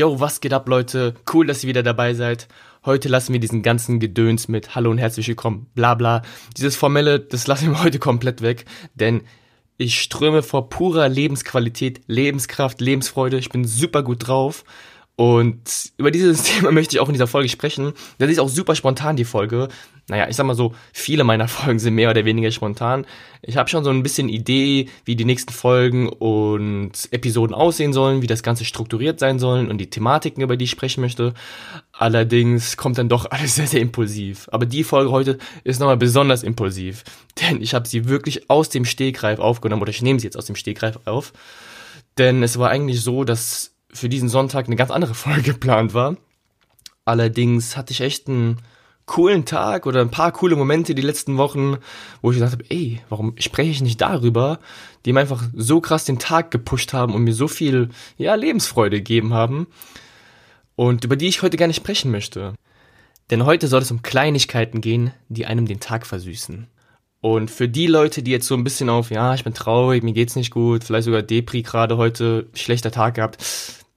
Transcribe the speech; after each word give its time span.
Yo, 0.00 0.18
was 0.18 0.40
geht 0.40 0.54
ab, 0.54 0.66
Leute? 0.66 1.12
Cool, 1.30 1.46
dass 1.46 1.62
ihr 1.62 1.68
wieder 1.68 1.82
dabei 1.82 2.14
seid. 2.14 2.48
Heute 2.86 3.10
lassen 3.10 3.34
wir 3.34 3.40
diesen 3.40 3.60
ganzen 3.60 4.00
Gedöns 4.00 4.48
mit 4.48 4.74
Hallo 4.74 4.90
und 4.90 4.96
herzlich 4.96 5.28
willkommen, 5.28 5.66
bla 5.74 5.94
bla. 5.94 6.22
Dieses 6.56 6.74
Formelle, 6.74 7.20
das 7.20 7.46
lassen 7.46 7.72
wir 7.72 7.82
heute 7.84 7.98
komplett 7.98 8.40
weg, 8.40 8.64
denn 8.94 9.20
ich 9.76 10.00
ströme 10.00 10.42
vor 10.42 10.70
purer 10.70 11.06
Lebensqualität, 11.10 12.00
Lebenskraft, 12.06 12.80
Lebensfreude. 12.80 13.36
Ich 13.36 13.50
bin 13.50 13.66
super 13.66 14.02
gut 14.02 14.26
drauf 14.26 14.64
und 15.20 15.92
über 15.98 16.10
dieses 16.10 16.42
Thema 16.44 16.72
möchte 16.72 16.96
ich 16.96 17.00
auch 17.00 17.08
in 17.08 17.12
dieser 17.12 17.26
Folge 17.26 17.50
sprechen. 17.50 17.92
Das 18.16 18.30
ist 18.30 18.38
auch 18.38 18.48
super 18.48 18.74
spontan, 18.74 19.16
die 19.16 19.26
Folge. 19.26 19.68
Naja, 20.08 20.26
ich 20.30 20.34
sag 20.34 20.46
mal 20.46 20.54
so, 20.54 20.74
viele 20.94 21.24
meiner 21.24 21.46
Folgen 21.48 21.78
sind 21.78 21.94
mehr 21.94 22.08
oder 22.08 22.24
weniger 22.24 22.50
spontan. 22.50 23.04
Ich 23.42 23.58
habe 23.58 23.68
schon 23.68 23.84
so 23.84 23.90
ein 23.90 24.02
bisschen 24.02 24.30
Idee, 24.30 24.88
wie 25.04 25.16
die 25.16 25.26
nächsten 25.26 25.52
Folgen 25.52 26.08
und 26.08 26.92
Episoden 27.10 27.54
aussehen 27.54 27.92
sollen, 27.92 28.22
wie 28.22 28.28
das 28.28 28.42
Ganze 28.42 28.64
strukturiert 28.64 29.20
sein 29.20 29.38
sollen 29.38 29.68
und 29.68 29.76
die 29.76 29.90
Thematiken, 29.90 30.42
über 30.42 30.56
die 30.56 30.64
ich 30.64 30.70
sprechen 30.70 31.02
möchte. 31.02 31.34
Allerdings 31.92 32.78
kommt 32.78 32.96
dann 32.96 33.10
doch 33.10 33.26
alles 33.30 33.56
sehr, 33.56 33.66
sehr 33.66 33.82
impulsiv. 33.82 34.48
Aber 34.52 34.64
die 34.64 34.84
Folge 34.84 35.10
heute 35.10 35.36
ist 35.64 35.80
nochmal 35.80 35.98
besonders 35.98 36.42
impulsiv. 36.42 37.04
Denn 37.42 37.60
ich 37.60 37.74
habe 37.74 37.86
sie 37.86 38.08
wirklich 38.08 38.48
aus 38.48 38.70
dem 38.70 38.86
Stegreif 38.86 39.38
aufgenommen, 39.38 39.82
oder 39.82 39.90
ich 39.90 40.00
nehme 40.00 40.18
sie 40.18 40.28
jetzt 40.28 40.38
aus 40.38 40.46
dem 40.46 40.56
Stegreif 40.56 40.98
auf. 41.04 41.34
Denn 42.16 42.42
es 42.42 42.58
war 42.58 42.70
eigentlich 42.70 43.02
so, 43.02 43.24
dass 43.24 43.72
für 43.92 44.08
diesen 44.08 44.28
Sonntag 44.28 44.66
eine 44.66 44.76
ganz 44.76 44.90
andere 44.90 45.14
Folge 45.14 45.52
geplant 45.52 45.94
war. 45.94 46.16
Allerdings 47.04 47.76
hatte 47.76 47.92
ich 47.92 48.00
echt 48.00 48.28
einen 48.28 48.58
coolen 49.06 49.44
Tag 49.44 49.86
oder 49.86 50.00
ein 50.00 50.10
paar 50.10 50.30
coole 50.30 50.54
Momente 50.54 50.94
die 50.94 51.02
letzten 51.02 51.36
Wochen, 51.36 51.78
wo 52.22 52.30
ich 52.30 52.36
gedacht 52.36 52.52
habe, 52.52 52.64
ey, 52.68 53.00
warum 53.08 53.34
spreche 53.38 53.70
ich 53.70 53.82
nicht 53.82 54.00
darüber, 54.00 54.60
die 55.04 55.12
mir 55.12 55.20
einfach 55.20 55.42
so 55.52 55.80
krass 55.80 56.04
den 56.04 56.20
Tag 56.20 56.52
gepusht 56.52 56.92
haben 56.92 57.14
und 57.14 57.24
mir 57.24 57.34
so 57.34 57.48
viel, 57.48 57.88
ja, 58.18 58.36
Lebensfreude 58.36 58.98
gegeben 58.98 59.34
haben 59.34 59.66
und 60.76 61.04
über 61.04 61.16
die 61.16 61.26
ich 61.26 61.42
heute 61.42 61.56
gerne 61.56 61.74
sprechen 61.74 62.12
möchte. 62.12 62.54
Denn 63.30 63.44
heute 63.44 63.66
soll 63.66 63.82
es 63.82 63.90
um 63.90 64.02
Kleinigkeiten 64.02 64.80
gehen, 64.80 65.12
die 65.28 65.46
einem 65.46 65.66
den 65.66 65.80
Tag 65.80 66.06
versüßen. 66.06 66.68
Und 67.20 67.50
für 67.50 67.68
die 67.68 67.86
Leute, 67.86 68.22
die 68.22 68.30
jetzt 68.30 68.46
so 68.46 68.54
ein 68.54 68.64
bisschen 68.64 68.88
auf, 68.88 69.10
ja, 69.10 69.34
ich 69.34 69.44
bin 69.44 69.54
traurig, 69.54 70.02
mir 70.02 70.12
geht's 70.14 70.36
nicht 70.36 70.50
gut, 70.50 70.84
vielleicht 70.84 71.04
sogar 71.04 71.22
Depri 71.22 71.62
gerade 71.62 71.96
heute, 71.96 72.46
schlechter 72.54 72.90
Tag 72.90 73.14
gehabt, 73.14 73.44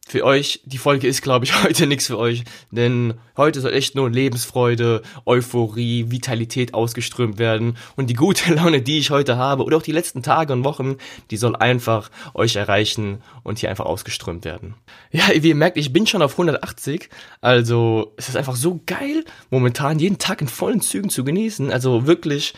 für 0.05 0.25
euch, 0.25 0.61
die 0.65 0.77
Folge 0.77 1.07
ist, 1.07 1.21
glaube 1.21 1.45
ich, 1.45 1.63
heute 1.63 1.88
nichts 1.88 2.07
für 2.07 2.19
euch, 2.19 2.43
denn 2.71 3.15
heute 3.38 3.61
soll 3.61 3.73
echt 3.73 3.95
nur 3.95 4.09
Lebensfreude, 4.09 5.02
Euphorie, 5.25 6.11
Vitalität 6.11 6.73
ausgeströmt 6.73 7.39
werden. 7.39 7.77
Und 7.95 8.09
die 8.09 8.13
gute 8.13 8.53
Laune, 8.55 8.81
die 8.81 8.99
ich 8.99 9.09
heute 9.09 9.37
habe 9.37 9.63
oder 9.63 9.77
auch 9.77 9.81
die 9.81 9.91
letzten 9.91 10.21
Tage 10.21 10.53
und 10.53 10.65
Wochen, 10.65 10.97
die 11.31 11.37
soll 11.37 11.55
einfach 11.55 12.11
euch 12.33 12.58
erreichen 12.58 13.23
und 13.43 13.59
hier 13.59 13.69
einfach 13.69 13.85
ausgeströmt 13.85 14.43
werden. 14.43 14.75
Ja, 15.11 15.23
wie 15.33 15.49
ihr 15.49 15.55
merkt, 15.55 15.77
ich 15.77 15.93
bin 15.93 16.05
schon 16.05 16.21
auf 16.21 16.33
180, 16.33 17.09
also 17.41 18.13
es 18.17 18.30
ist 18.30 18.37
einfach 18.37 18.55
so 18.55 18.81
geil, 18.85 19.23
momentan 19.49 19.99
jeden 19.99 20.17
Tag 20.17 20.41
in 20.41 20.47
vollen 20.47 20.81
Zügen 20.81 21.09
zu 21.09 21.23
genießen, 21.23 21.71
also 21.71 22.05
wirklich 22.05 22.53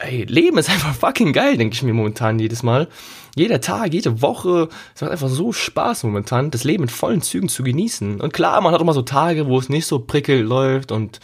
ey, 0.00 0.24
Leben 0.24 0.58
ist 0.58 0.70
einfach 0.70 0.94
fucking 0.94 1.32
geil, 1.32 1.56
denke 1.56 1.74
ich 1.74 1.82
mir 1.82 1.94
momentan 1.94 2.38
jedes 2.38 2.62
Mal. 2.62 2.88
Jeder 3.36 3.60
Tag, 3.60 3.92
jede 3.92 4.22
Woche, 4.22 4.68
es 4.94 5.00
macht 5.00 5.12
einfach 5.12 5.28
so 5.28 5.52
Spaß 5.52 6.04
momentan, 6.04 6.50
das 6.50 6.64
Leben 6.64 6.84
in 6.84 6.88
vollen 6.88 7.22
Zügen 7.22 7.48
zu 7.48 7.62
genießen. 7.62 8.20
Und 8.20 8.32
klar, 8.32 8.60
man 8.60 8.72
hat 8.72 8.80
auch 8.80 8.84
mal 8.84 8.92
so 8.92 9.02
Tage, 9.02 9.46
wo 9.46 9.58
es 9.58 9.68
nicht 9.68 9.86
so 9.86 10.00
prickel 10.00 10.40
läuft 10.40 10.90
und 10.90 11.20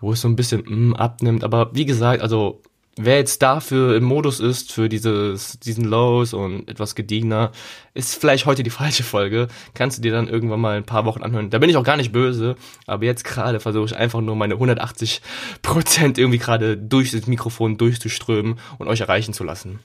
wo 0.00 0.12
es 0.12 0.20
so 0.20 0.28
ein 0.28 0.36
bisschen 0.36 0.62
mm, 0.66 0.94
abnimmt. 0.94 1.42
Aber 1.42 1.70
wie 1.74 1.84
gesagt, 1.84 2.22
also 2.22 2.62
wer 2.98 3.16
jetzt 3.16 3.42
dafür 3.42 3.96
im 3.96 4.04
Modus 4.04 4.40
ist, 4.40 4.72
für 4.72 4.88
dieses, 4.88 5.58
diesen 5.60 5.84
Lows 5.84 6.34
und 6.34 6.68
etwas 6.68 6.94
gediegener, 6.94 7.52
ist 7.94 8.20
vielleicht 8.20 8.46
heute 8.46 8.62
die 8.62 8.70
falsche 8.78 9.04
Folge. 9.04 9.48
Kannst 9.74 9.98
du 9.98 10.02
dir 10.02 10.12
dann 10.12 10.28
irgendwann 10.28 10.60
mal 10.60 10.76
ein 10.76 10.84
paar 10.84 11.04
Wochen 11.04 11.22
anhören. 11.22 11.50
Da 11.50 11.58
bin 11.58 11.70
ich 11.70 11.76
auch 11.76 11.84
gar 11.84 11.96
nicht 11.96 12.12
böse, 12.12 12.56
aber 12.86 13.04
jetzt 13.04 13.24
gerade 13.24 13.60
versuche 13.60 13.86
ich 13.86 13.96
einfach 13.96 14.20
nur 14.20 14.36
meine 14.36 14.54
180 14.54 15.22
Prozent 15.62 16.18
irgendwie 16.18 16.38
gerade 16.38 16.76
durch 16.76 17.12
das 17.12 17.26
Mikrofon 17.26 17.78
durchzuströmen 17.78 18.58
und 18.78 18.88
euch 18.88 19.00
erreichen 19.00 19.32
zu 19.32 19.44
lassen. 19.44 19.78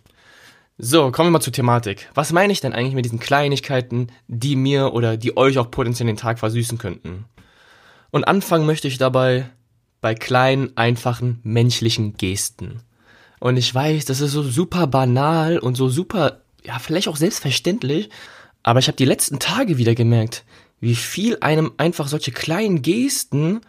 So, 0.79 1.11
kommen 1.11 1.27
wir 1.27 1.33
mal 1.33 1.39
zur 1.39 1.53
Thematik. 1.53 2.09
Was 2.15 2.33
meine 2.33 2.51
ich 2.51 2.59
denn 2.59 2.73
eigentlich 2.73 2.95
mit 2.95 3.05
diesen 3.05 3.19
Kleinigkeiten, 3.19 4.07
die 4.27 4.55
mir 4.55 4.93
oder 4.93 5.17
die 5.17 5.37
euch 5.37 5.59
auch 5.59 5.69
potenziell 5.69 6.07
den 6.07 6.17
Tag 6.17 6.39
versüßen 6.39 6.79
könnten? 6.79 7.25
Und 8.09 8.23
anfangen 8.23 8.65
möchte 8.65 8.87
ich 8.87 8.97
dabei 8.97 9.49
bei 10.01 10.15
kleinen, 10.15 10.75
einfachen, 10.75 11.39
menschlichen 11.43 12.17
Gesten. 12.17 12.81
Und 13.43 13.57
ich 13.57 13.75
weiß, 13.75 14.05
das 14.05 14.21
ist 14.21 14.31
so 14.31 14.41
super 14.41 14.87
banal 14.87 15.59
und 15.59 15.75
so 15.75 15.89
super, 15.89 16.43
ja, 16.63 16.79
vielleicht 16.79 17.09
auch 17.09 17.17
selbstverständlich. 17.17 18.09
Aber 18.63 18.79
ich 18.79 18.87
habe 18.87 18.95
die 18.95 19.03
letzten 19.03 19.37
Tage 19.37 19.77
wieder 19.77 19.95
gemerkt, 19.95 20.45
wie 20.79 20.95
viel 20.95 21.37
einem 21.41 21.73
einfach 21.75 22.07
solche 22.07 22.31
kleinen 22.31 22.81
Gesten 22.81 23.59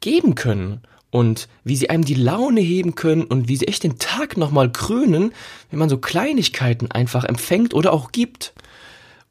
geben 0.00 0.36
können 0.36 0.82
und 1.10 1.48
wie 1.64 1.74
sie 1.74 1.90
einem 1.90 2.04
die 2.04 2.14
Laune 2.14 2.60
heben 2.60 2.94
können 2.94 3.24
und 3.24 3.48
wie 3.48 3.56
sie 3.56 3.66
echt 3.66 3.82
den 3.82 3.98
Tag 3.98 4.36
nochmal 4.36 4.70
krönen, 4.70 5.32
wenn 5.70 5.80
man 5.80 5.88
so 5.88 5.98
Kleinigkeiten 5.98 6.92
einfach 6.92 7.24
empfängt 7.24 7.74
oder 7.74 7.92
auch 7.92 8.12
gibt. 8.12 8.54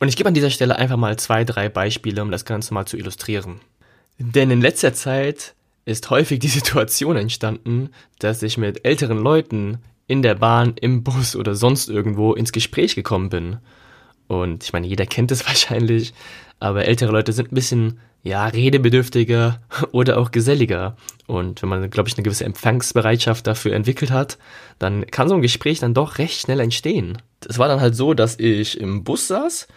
Und 0.02 0.10
ich 0.10 0.18
gebe 0.18 0.28
an 0.28 0.36
dieser 0.36 0.50
Stelle 0.50 0.76
einfach 0.76 0.98
mal 0.98 1.18
zwei, 1.18 1.46
drei 1.46 1.70
Beispiele, 1.70 2.22
um 2.22 2.30
das 2.30 2.44
Ganze 2.44 2.74
mal 2.74 2.86
zu 2.86 2.98
illustrieren. 2.98 3.62
Denn 4.20 4.52
in 4.52 4.60
letzter 4.60 4.94
Zeit 4.94 5.54
ist 5.88 6.10
häufig 6.10 6.40
die 6.40 6.50
Situation 6.50 7.16
entstanden, 7.16 7.90
dass 8.20 8.44
ich 8.44 8.58
mit 8.58 8.86
älteren 8.86 9.18
Leuten 9.18 9.80
in 10.06 10.22
der 10.22 10.36
Bahn, 10.36 10.74
im 10.80 11.04
Bus 11.04 11.36
oder 11.36 11.56
sonst 11.56 11.90
irgendwo 11.90 12.34
ins 12.34 12.52
Gespräch 12.52 12.94
gekommen 12.96 13.30
bin. 13.30 13.58
Und 14.28 14.66
ich 14.66 14.74
meine, 14.74 14.88
jeder 14.88 15.06
kennt 15.06 15.32
es 15.32 15.46
wahrscheinlich, 15.48 16.14
aber 16.60 16.86
ältere 16.86 17.12
Leute 17.12 17.32
sind 17.32 17.52
ein 17.52 17.56
bisschen, 17.56 18.00
ja, 18.22 18.48
redebedürftiger 18.48 19.62
oder 19.92 20.18
auch 20.18 20.32
geselliger. 20.32 20.98
Und 21.26 21.62
wenn 21.62 21.70
man, 21.70 21.90
glaube 21.90 22.10
ich, 22.10 22.18
eine 22.18 22.24
gewisse 22.24 22.44
Empfangsbereitschaft 22.44 23.48
dafür 23.48 23.74
entwickelt 23.74 24.12
hat, 24.12 24.38
dann 24.80 25.06
kann 25.08 25.30
so 25.30 25.36
ein 25.36 25.42
Gespräch 25.42 25.80
dann 25.80 25.94
doch 25.94 26.18
recht 26.18 26.42
schnell 26.42 26.60
entstehen. 26.60 27.18
Es 27.48 27.60
war 27.60 27.70
dann 27.70 27.80
halt 27.80 27.96
so, 27.96 28.14
dass 28.14 28.38
ich 28.40 28.80
im 28.80 29.06
Bus 29.06 29.28
saß, 29.28 29.68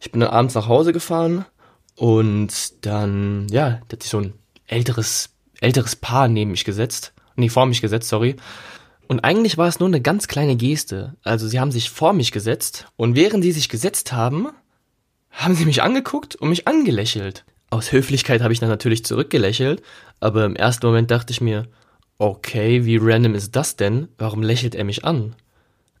ich 0.00 0.12
bin 0.12 0.20
dann 0.20 0.30
abends 0.30 0.54
nach 0.54 0.68
Hause 0.68 0.92
gefahren 0.92 1.46
und 1.96 2.84
dann, 2.84 3.46
ja, 3.50 3.80
da 3.88 3.92
hat 3.92 4.02
sich 4.02 4.10
so 4.10 4.20
ein 4.20 4.34
älteres 4.66 5.30
älteres 5.60 5.96
Paar 5.96 6.28
neben 6.28 6.50
mich 6.50 6.64
gesetzt. 6.64 7.12
Nee, 7.36 7.48
vor 7.48 7.66
mich 7.66 7.80
gesetzt, 7.80 8.08
sorry. 8.08 8.36
Und 9.06 9.20
eigentlich 9.20 9.56
war 9.56 9.68
es 9.68 9.80
nur 9.80 9.88
eine 9.88 10.02
ganz 10.02 10.28
kleine 10.28 10.56
Geste. 10.56 11.16
Also 11.22 11.48
sie 11.48 11.60
haben 11.60 11.72
sich 11.72 11.90
vor 11.90 12.12
mich 12.12 12.30
gesetzt 12.30 12.86
und 12.96 13.16
während 13.16 13.42
sie 13.42 13.52
sich 13.52 13.68
gesetzt 13.68 14.12
haben, 14.12 14.48
haben 15.30 15.54
sie 15.54 15.64
mich 15.64 15.82
angeguckt 15.82 16.36
und 16.36 16.50
mich 16.50 16.68
angelächelt. 16.68 17.44
Aus 17.70 17.92
Höflichkeit 17.92 18.42
habe 18.42 18.52
ich 18.52 18.60
dann 18.60 18.68
natürlich 18.68 19.04
zurückgelächelt, 19.04 19.82
aber 20.20 20.44
im 20.44 20.56
ersten 20.56 20.86
Moment 20.86 21.10
dachte 21.10 21.32
ich 21.32 21.40
mir, 21.40 21.68
okay, 22.18 22.84
wie 22.84 22.98
random 23.00 23.34
ist 23.34 23.56
das 23.56 23.76
denn? 23.76 24.08
Warum 24.18 24.42
lächelt 24.42 24.74
er 24.74 24.84
mich 24.84 25.04
an? 25.04 25.36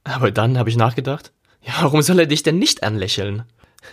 Aber 0.04 0.30
dann 0.30 0.58
habe 0.58 0.70
ich 0.70 0.76
nachgedacht, 0.76 1.32
ja, 1.62 1.74
warum 1.80 2.02
soll 2.02 2.20
er 2.20 2.26
dich 2.26 2.42
denn 2.42 2.58
nicht 2.58 2.82
anlächeln? 2.82 3.44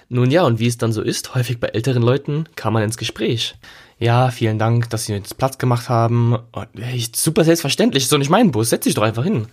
Nun 0.09 0.31
ja, 0.31 0.43
und 0.43 0.59
wie 0.59 0.67
es 0.67 0.77
dann 0.77 0.93
so 0.93 1.01
ist, 1.01 1.35
häufig 1.35 1.59
bei 1.59 1.67
älteren 1.67 2.03
Leuten 2.03 2.45
kam 2.55 2.73
man 2.73 2.83
ins 2.83 2.97
Gespräch 2.97 3.55
ja, 3.99 4.29
vielen 4.29 4.59
Dank, 4.59 4.89
dass 4.89 5.05
Sie 5.05 5.13
jetzt 5.13 5.37
Platz 5.37 5.57
gemacht 5.57 5.89
haben. 5.89 6.35
Und, 6.51 6.67
hey, 6.77 7.03
super 7.15 7.43
selbstverständlich, 7.43 8.03
ist 8.03 8.11
doch 8.11 8.17
nicht 8.17 8.29
mein 8.29 8.51
Bus, 8.51 8.69
setz 8.69 8.83
dich 8.83 8.95
doch 8.95 9.03
einfach 9.03 9.23
hin. 9.23 9.47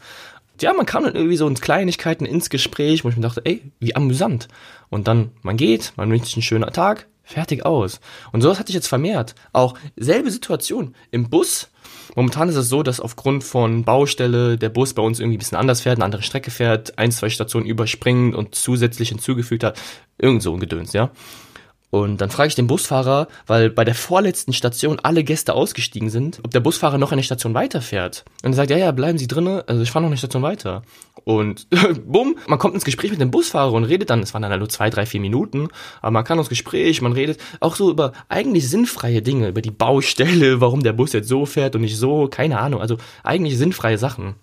Ja, 0.60 0.72
man 0.72 0.86
kam 0.86 1.04
dann 1.04 1.14
irgendwie 1.14 1.36
so 1.36 1.46
in 1.46 1.54
Kleinigkeiten 1.54 2.24
ins 2.24 2.50
Gespräch, 2.50 3.04
wo 3.04 3.08
ich 3.08 3.16
mir 3.16 3.22
dachte, 3.22 3.42
ey, 3.44 3.62
wie 3.80 3.96
amüsant. 3.96 4.48
Und 4.90 5.08
dann, 5.08 5.30
man 5.42 5.56
geht, 5.56 5.92
man 5.96 6.10
wünscht 6.10 6.26
sich 6.26 6.36
einen 6.36 6.42
schönen 6.42 6.72
Tag, 6.72 7.06
fertig 7.22 7.64
aus. 7.64 8.00
Und 8.32 8.42
sowas 8.42 8.58
hatte 8.58 8.70
ich 8.70 8.74
jetzt 8.74 8.88
vermehrt. 8.88 9.34
Auch 9.52 9.74
selbe 9.96 10.30
Situation 10.30 10.94
im 11.10 11.30
Bus. 11.30 11.68
Momentan 12.14 12.48
ist 12.48 12.56
es 12.56 12.68
so, 12.68 12.82
dass 12.82 13.00
aufgrund 13.00 13.42
von 13.42 13.84
Baustelle 13.84 14.58
der 14.58 14.68
Bus 14.68 14.92
bei 14.92 15.02
uns 15.02 15.18
irgendwie 15.18 15.36
ein 15.36 15.38
bisschen 15.38 15.58
anders 15.58 15.80
fährt, 15.80 15.96
eine 15.96 16.04
andere 16.04 16.22
Strecke 16.22 16.50
fährt, 16.50 16.98
ein, 16.98 17.10
zwei 17.10 17.30
Stationen 17.30 17.66
überspringt 17.66 18.34
und 18.34 18.54
zusätzlich 18.54 19.08
hinzugefügt 19.08 19.64
hat. 19.64 19.80
Irgend 20.22 20.42
so 20.42 20.54
ein 20.54 20.60
Gedöns, 20.60 20.94
ja. 20.94 21.10
Und 21.90 22.22
dann 22.22 22.30
frage 22.30 22.48
ich 22.48 22.54
den 22.54 22.68
Busfahrer, 22.68 23.28
weil 23.46 23.68
bei 23.68 23.84
der 23.84 23.94
vorletzten 23.94 24.54
Station 24.54 24.98
alle 25.02 25.24
Gäste 25.24 25.52
ausgestiegen 25.52 26.08
sind, 26.08 26.40
ob 26.42 26.50
der 26.50 26.60
Busfahrer 26.60 26.96
noch 26.96 27.12
eine 27.12 27.22
Station 27.22 27.52
weiterfährt. 27.52 28.24
Und 28.42 28.52
er 28.52 28.54
sagt, 28.54 28.70
ja, 28.70 28.78
ja, 28.78 28.92
bleiben 28.92 29.18
Sie 29.18 29.26
drinnen, 29.26 29.60
also 29.66 29.82
ich 29.82 29.90
fahre 29.90 30.04
noch 30.04 30.08
eine 30.08 30.16
Station 30.16 30.42
weiter. 30.42 30.84
Und 31.24 31.66
bumm, 32.06 32.36
man 32.46 32.58
kommt 32.58 32.72
ins 32.74 32.86
Gespräch 32.86 33.10
mit 33.10 33.20
dem 33.20 33.30
Busfahrer 33.30 33.74
und 33.74 33.84
redet 33.84 34.08
dann, 34.08 34.22
es 34.22 34.32
waren 34.32 34.40
dann 34.40 34.58
nur 34.58 34.70
zwei, 34.70 34.88
drei, 34.88 35.04
vier 35.04 35.20
Minuten, 35.20 35.68
aber 36.00 36.12
man 36.12 36.24
kann 36.24 36.38
ins 36.38 36.48
Gespräch, 36.48 37.02
man 37.02 37.12
redet 37.12 37.38
auch 37.60 37.76
so 37.76 37.90
über 37.90 38.12
eigentlich 38.30 38.70
sinnfreie 38.70 39.20
Dinge, 39.20 39.48
über 39.48 39.60
die 39.60 39.70
Baustelle, 39.70 40.60
warum 40.62 40.82
der 40.82 40.94
Bus 40.94 41.12
jetzt 41.12 41.28
so 41.28 41.44
fährt 41.44 41.74
und 41.74 41.82
nicht 41.82 41.98
so, 41.98 42.26
keine 42.26 42.58
Ahnung, 42.58 42.80
also 42.80 42.96
eigentlich 43.22 43.58
sinnfreie 43.58 43.98
Sachen. 43.98 44.36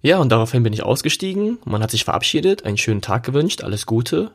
Ja, 0.00 0.20
und 0.20 0.30
daraufhin 0.30 0.62
bin 0.62 0.72
ich 0.72 0.84
ausgestiegen, 0.84 1.58
man 1.66 1.82
hat 1.82 1.90
sich 1.90 2.04
verabschiedet, 2.04 2.64
einen 2.64 2.78
schönen 2.78 3.02
Tag 3.02 3.24
gewünscht, 3.24 3.62
alles 3.62 3.84
Gute, 3.84 4.30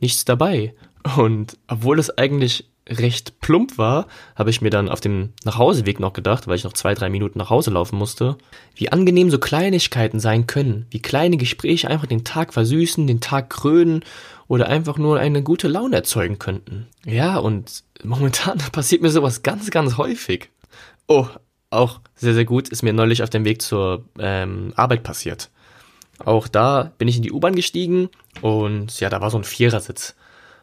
nichts 0.00 0.24
dabei. 0.24 0.74
Und 1.16 1.56
obwohl 1.68 1.98
es 1.98 2.16
eigentlich 2.16 2.68
recht 2.88 3.40
plump 3.40 3.78
war, 3.78 4.06
habe 4.36 4.50
ich 4.50 4.60
mir 4.60 4.70
dann 4.70 4.88
auf 4.88 5.00
dem 5.00 5.32
Nachhauseweg 5.44 5.98
noch 5.98 6.12
gedacht, 6.12 6.46
weil 6.46 6.56
ich 6.56 6.64
noch 6.64 6.72
zwei, 6.72 6.94
drei 6.94 7.10
Minuten 7.10 7.38
nach 7.38 7.50
Hause 7.50 7.70
laufen 7.70 7.98
musste, 7.98 8.36
wie 8.74 8.92
angenehm 8.92 9.30
so 9.30 9.38
Kleinigkeiten 9.38 10.20
sein 10.20 10.46
können, 10.46 10.86
wie 10.90 11.02
kleine 11.02 11.36
Gespräche 11.36 11.88
einfach 11.88 12.06
den 12.06 12.24
Tag 12.24 12.54
versüßen, 12.54 13.06
den 13.06 13.20
Tag 13.20 13.50
krönen 13.50 14.04
oder 14.46 14.68
einfach 14.68 14.98
nur 14.98 15.18
eine 15.18 15.42
gute 15.42 15.68
Laune 15.68 15.96
erzeugen 15.96 16.38
könnten. 16.38 16.86
Ja, 17.04 17.38
und 17.38 17.82
momentan 18.04 18.58
passiert 18.72 19.02
mir 19.02 19.10
sowas 19.10 19.42
ganz, 19.42 19.70
ganz 19.70 19.96
häufig. 19.96 20.50
Oh, 21.08 21.26
auch 21.70 22.00
sehr, 22.14 22.34
sehr 22.34 22.44
gut 22.44 22.68
ist 22.68 22.82
mir 22.82 22.92
neulich 22.92 23.22
auf 23.22 23.30
dem 23.30 23.44
Weg 23.44 23.62
zur 23.62 24.04
ähm, 24.18 24.72
Arbeit 24.76 25.02
passiert. 25.02 25.50
Auch 26.24 26.48
da 26.48 26.92
bin 26.98 27.08
ich 27.08 27.16
in 27.16 27.22
die 27.22 27.32
U-Bahn 27.32 27.54
gestiegen 27.54 28.08
und 28.40 28.98
ja, 29.00 29.10
da 29.10 29.20
war 29.20 29.30
so 29.30 29.38
ein 29.38 29.44
Vierersitz. 29.44 30.14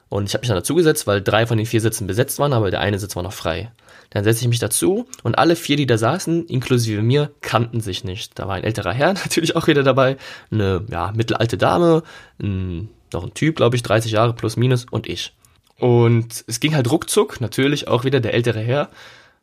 Und 0.09 0.25
ich 0.25 0.33
habe 0.33 0.41
mich 0.41 0.49
dann 0.49 0.57
dazugesetzt, 0.57 1.07
weil 1.07 1.21
drei 1.21 1.47
von 1.47 1.57
den 1.57 1.65
vier 1.65 1.81
Sitzen 1.81 2.05
besetzt 2.05 2.37
waren, 2.37 2.53
aber 2.53 2.69
der 2.69 2.81
eine 2.81 2.99
Sitz 2.99 3.15
war 3.15 3.23
noch 3.23 3.33
frei. 3.33 3.71
Dann 4.11 4.23
setze 4.23 4.41
ich 4.41 4.47
mich 4.47 4.59
dazu 4.59 5.07
und 5.23 5.39
alle 5.39 5.55
vier, 5.55 5.75
die 5.75 5.87
da 5.87 5.97
saßen, 5.97 6.45
inklusive 6.45 7.01
mir, 7.01 7.31
kannten 7.41 7.81
sich 7.81 8.03
nicht. 8.03 8.37
Da 8.37 8.47
war 8.47 8.55
ein 8.55 8.63
älterer 8.63 8.93
Herr 8.93 9.13
natürlich 9.13 9.55
auch 9.55 9.67
wieder 9.67 9.81
dabei, 9.81 10.17
eine 10.51 10.85
ja, 10.91 11.11
mittelalte 11.15 11.57
Dame, 11.57 12.03
ein, 12.39 12.89
noch 13.11 13.23
ein 13.23 13.33
Typ, 13.33 13.55
glaube 13.55 13.75
ich, 13.75 13.81
30 13.81 14.11
Jahre 14.11 14.33
plus 14.33 14.55
minus 14.55 14.85
und 14.89 15.07
ich. 15.07 15.33
Und 15.79 16.43
es 16.45 16.59
ging 16.59 16.75
halt 16.75 16.91
ruckzuck, 16.91 17.41
natürlich 17.41 17.87
auch 17.87 18.03
wieder 18.03 18.19
der 18.19 18.35
ältere 18.35 18.59
Herr, 18.59 18.89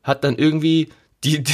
hat 0.05 0.23
dann 0.23 0.37
irgendwie 0.37 0.91
die, 1.25 1.43
die, 1.43 1.53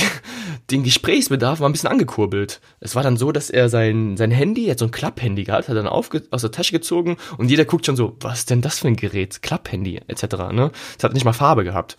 den 0.71 0.85
Gesprächsbedarf 0.85 1.61
war 1.61 1.69
ein 1.69 1.73
bisschen 1.73 1.91
angekurbelt. 1.91 2.61
Es 2.81 2.95
war 2.95 3.03
dann 3.03 3.17
so, 3.17 3.33
dass 3.33 3.51
er 3.51 3.69
sein, 3.69 4.17
sein 4.17 4.31
Handy, 4.31 4.67
hat 4.67 4.79
so 4.79 4.85
ein 4.85 4.91
Klapphandy 4.91 5.45
gehabt, 5.45 5.69
hat 5.69 5.77
dann 5.77 5.89
aufge, 5.89 6.23
aus 6.31 6.43
der 6.43 6.53
Tasche 6.53 6.73
gezogen 6.73 7.17
und 7.39 7.51
jeder 7.51 7.65
guckt 7.65 7.87
schon 7.87 7.97
so, 7.97 8.17
was 8.21 8.41
ist 8.41 8.51
denn 8.51 8.63
das 8.63 8.79
für 8.79 8.89
ein 8.89 8.97
Gerät? 8.97 9.43
Klapphandy, 9.43 10.01
etc. 10.07 10.23
Ne? 10.53 10.71
Es 10.97 11.05
hat 11.05 11.15
nicht 11.15 11.25
mal 11.25 11.33
Farbe 11.33 11.65
gehabt. 11.65 11.97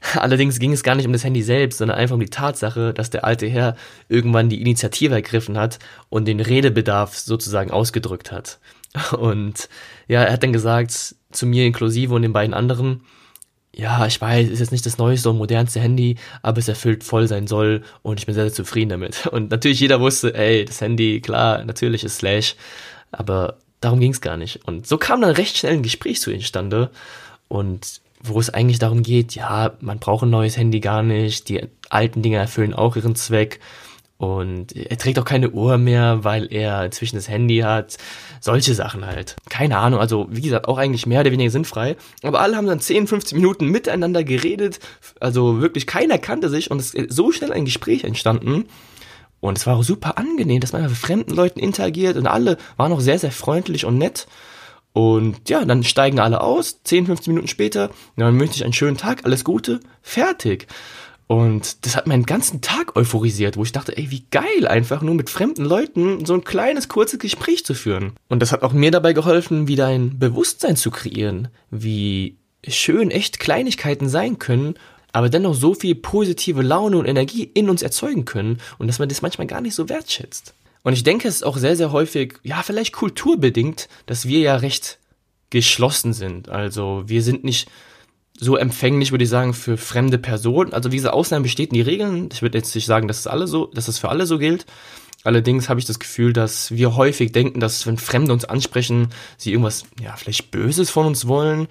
Allerdings 0.14 0.58
ging 0.58 0.72
es 0.72 0.82
gar 0.82 0.94
nicht 0.94 1.06
um 1.06 1.12
das 1.12 1.24
Handy 1.24 1.42
selbst, 1.42 1.78
sondern 1.78 1.98
einfach 1.98 2.14
um 2.14 2.20
die 2.20 2.30
Tatsache, 2.30 2.94
dass 2.94 3.10
der 3.10 3.24
alte 3.24 3.48
Herr 3.48 3.76
irgendwann 4.08 4.48
die 4.48 4.60
Initiative 4.60 5.14
ergriffen 5.14 5.58
hat 5.58 5.78
und 6.08 6.26
den 6.26 6.40
Redebedarf 6.40 7.16
sozusagen 7.16 7.70
ausgedrückt 7.70 8.32
hat. 8.32 8.58
Und 9.18 9.68
ja, 10.06 10.22
er 10.22 10.32
hat 10.32 10.42
dann 10.42 10.54
gesagt, 10.54 11.14
zu 11.30 11.46
mir 11.46 11.66
inklusive 11.66 12.14
und 12.14 12.22
den 12.22 12.32
beiden 12.32 12.54
anderen, 12.54 13.02
ja, 13.74 14.06
ich 14.06 14.20
weiß, 14.20 14.48
ist 14.48 14.60
jetzt 14.60 14.72
nicht 14.72 14.86
das 14.86 14.98
neueste 14.98 15.30
und 15.30 15.38
modernste 15.38 15.80
Handy, 15.80 16.16
aber 16.42 16.58
es 16.58 16.68
erfüllt 16.68 17.04
voll 17.04 17.28
sein 17.28 17.46
Soll 17.46 17.82
und 18.02 18.18
ich 18.18 18.26
bin 18.26 18.34
sehr, 18.34 18.44
sehr 18.44 18.52
zufrieden 18.52 18.90
damit. 18.90 19.26
Und 19.32 19.50
natürlich 19.50 19.80
jeder 19.80 20.00
wusste, 20.00 20.34
ey, 20.34 20.64
das 20.64 20.80
Handy, 20.80 21.20
klar, 21.20 21.64
natürlich 21.64 22.02
ist 22.02 22.16
Slash, 22.16 22.56
aber 23.12 23.58
darum 23.80 24.00
ging 24.00 24.12
es 24.12 24.20
gar 24.20 24.36
nicht. 24.36 24.66
Und 24.66 24.86
so 24.86 24.98
kam 24.98 25.20
dann 25.20 25.30
recht 25.30 25.56
schnell 25.56 25.74
ein 25.74 25.82
Gespräch 25.82 26.20
zu 26.20 26.32
instande 26.32 26.90
und 27.48 28.00
wo 28.20 28.40
es 28.40 28.50
eigentlich 28.50 28.80
darum 28.80 29.04
geht, 29.04 29.34
ja, 29.36 29.76
man 29.80 30.00
braucht 30.00 30.24
ein 30.24 30.30
neues 30.30 30.56
Handy 30.56 30.80
gar 30.80 31.02
nicht, 31.02 31.48
die 31.48 31.68
alten 31.88 32.22
Dinge 32.22 32.38
erfüllen 32.38 32.74
auch 32.74 32.96
ihren 32.96 33.14
Zweck 33.14 33.60
und 34.18 34.74
er 34.74 34.98
trägt 34.98 35.16
auch 35.20 35.24
keine 35.24 35.50
Uhr 35.50 35.78
mehr, 35.78 36.24
weil 36.24 36.52
er 36.52 36.84
inzwischen 36.84 37.14
das 37.14 37.28
Handy 37.28 37.58
hat. 37.58 37.98
Solche 38.40 38.74
Sachen 38.74 39.06
halt. 39.06 39.36
Keine 39.48 39.78
Ahnung, 39.78 40.00
also 40.00 40.26
wie 40.28 40.40
gesagt, 40.40 40.66
auch 40.66 40.76
eigentlich 40.76 41.06
mehr 41.06 41.20
oder 41.20 41.30
weniger 41.30 41.52
sinnfrei. 41.52 41.96
Aber 42.24 42.40
alle 42.40 42.56
haben 42.56 42.66
dann 42.66 42.80
10, 42.80 43.06
15 43.06 43.38
Minuten 43.38 43.66
miteinander 43.66 44.24
geredet. 44.24 44.80
Also 45.20 45.60
wirklich 45.60 45.86
keiner 45.86 46.18
kannte 46.18 46.48
sich 46.48 46.72
und 46.72 46.80
es 46.80 46.94
ist 46.94 47.12
so 47.14 47.30
schnell 47.30 47.52
ein 47.52 47.64
Gespräch 47.64 48.02
entstanden. 48.02 48.64
Und 49.38 49.56
es 49.56 49.68
war 49.68 49.76
auch 49.76 49.84
super 49.84 50.18
angenehm, 50.18 50.60
dass 50.60 50.72
man 50.72 50.82
mit 50.82 50.90
fremden 50.90 51.32
Leuten 51.32 51.60
interagiert 51.60 52.16
und 52.16 52.26
alle 52.26 52.56
waren 52.76 52.92
auch 52.92 53.00
sehr, 53.00 53.20
sehr 53.20 53.30
freundlich 53.30 53.84
und 53.84 53.98
nett. 53.98 54.26
Und 54.92 55.48
ja, 55.48 55.64
dann 55.64 55.84
steigen 55.84 56.18
alle 56.18 56.40
aus, 56.40 56.82
10, 56.82 57.06
15 57.06 57.32
Minuten 57.32 57.46
später, 57.48 57.90
dann 58.16 58.40
wünsche 58.40 58.56
ich 58.56 58.64
einen 58.64 58.72
schönen 58.72 58.96
Tag, 58.96 59.24
alles 59.24 59.44
Gute, 59.44 59.78
fertig. 60.02 60.66
Und 61.28 61.84
das 61.84 61.94
hat 61.94 62.06
meinen 62.06 62.24
ganzen 62.24 62.62
Tag 62.62 62.96
euphorisiert, 62.96 63.58
wo 63.58 63.62
ich 63.62 63.72
dachte, 63.72 63.96
ey, 63.96 64.10
wie 64.10 64.24
geil, 64.30 64.66
einfach 64.66 65.02
nur 65.02 65.14
mit 65.14 65.28
fremden 65.28 65.64
Leuten 65.64 66.24
so 66.24 66.32
ein 66.32 66.42
kleines, 66.42 66.88
kurzes 66.88 67.18
Gespräch 67.18 67.66
zu 67.66 67.74
führen. 67.74 68.14
Und 68.30 68.40
das 68.40 68.50
hat 68.50 68.62
auch 68.62 68.72
mir 68.72 68.90
dabei 68.90 69.12
geholfen, 69.12 69.68
wieder 69.68 69.88
ein 69.88 70.18
Bewusstsein 70.18 70.74
zu 70.74 70.90
kreieren, 70.90 71.48
wie 71.70 72.38
schön 72.66 73.10
echt 73.10 73.40
Kleinigkeiten 73.40 74.08
sein 74.08 74.38
können, 74.38 74.74
aber 75.12 75.28
dennoch 75.28 75.54
so 75.54 75.74
viel 75.74 75.94
positive 75.94 76.62
Laune 76.62 76.96
und 76.96 77.04
Energie 77.04 77.44
in 77.44 77.68
uns 77.68 77.82
erzeugen 77.82 78.24
können 78.24 78.58
und 78.78 78.86
dass 78.86 78.98
man 78.98 79.10
das 79.10 79.20
manchmal 79.20 79.46
gar 79.46 79.60
nicht 79.60 79.74
so 79.74 79.90
wertschätzt. 79.90 80.54
Und 80.82 80.94
ich 80.94 81.04
denke, 81.04 81.28
es 81.28 81.36
ist 81.36 81.42
auch 81.42 81.58
sehr, 81.58 81.76
sehr 81.76 81.92
häufig, 81.92 82.38
ja, 82.42 82.62
vielleicht 82.62 82.94
kulturbedingt, 82.94 83.90
dass 84.06 84.26
wir 84.26 84.40
ja 84.40 84.56
recht 84.56 84.98
geschlossen 85.50 86.14
sind. 86.14 86.48
Also 86.48 87.02
wir 87.06 87.22
sind 87.22 87.44
nicht 87.44 87.68
so 88.40 88.56
empfänglich, 88.56 89.10
würde 89.10 89.24
ich 89.24 89.30
sagen, 89.30 89.54
für 89.54 89.76
fremde 89.76 90.18
Personen. 90.18 90.72
Also 90.72 90.90
wie 90.90 90.96
diese 90.96 91.12
Ausnahmen 91.12 91.42
bestätigen 91.42 91.74
die 91.74 91.80
Regeln. 91.80 92.28
Ich 92.32 92.42
würde 92.42 92.58
jetzt 92.58 92.74
nicht 92.74 92.86
sagen, 92.86 93.08
dass 93.08 93.20
es 93.20 93.26
alle 93.26 93.46
so, 93.46 93.66
dass 93.66 93.88
es 93.88 93.98
für 93.98 94.08
alle 94.08 94.26
so 94.26 94.38
gilt. 94.38 94.66
Allerdings 95.24 95.68
habe 95.68 95.80
ich 95.80 95.86
das 95.86 95.98
Gefühl, 95.98 96.32
dass 96.32 96.70
wir 96.70 96.94
häufig 96.94 97.32
denken, 97.32 97.60
dass 97.60 97.86
wenn 97.86 97.98
Fremde 97.98 98.32
uns 98.32 98.44
ansprechen, 98.44 99.08
sie 99.36 99.50
irgendwas, 99.50 99.84
ja, 100.00 100.14
vielleicht 100.16 100.50
Böses 100.50 100.90
von 100.90 101.06
uns 101.06 101.26
wollen. 101.26 101.66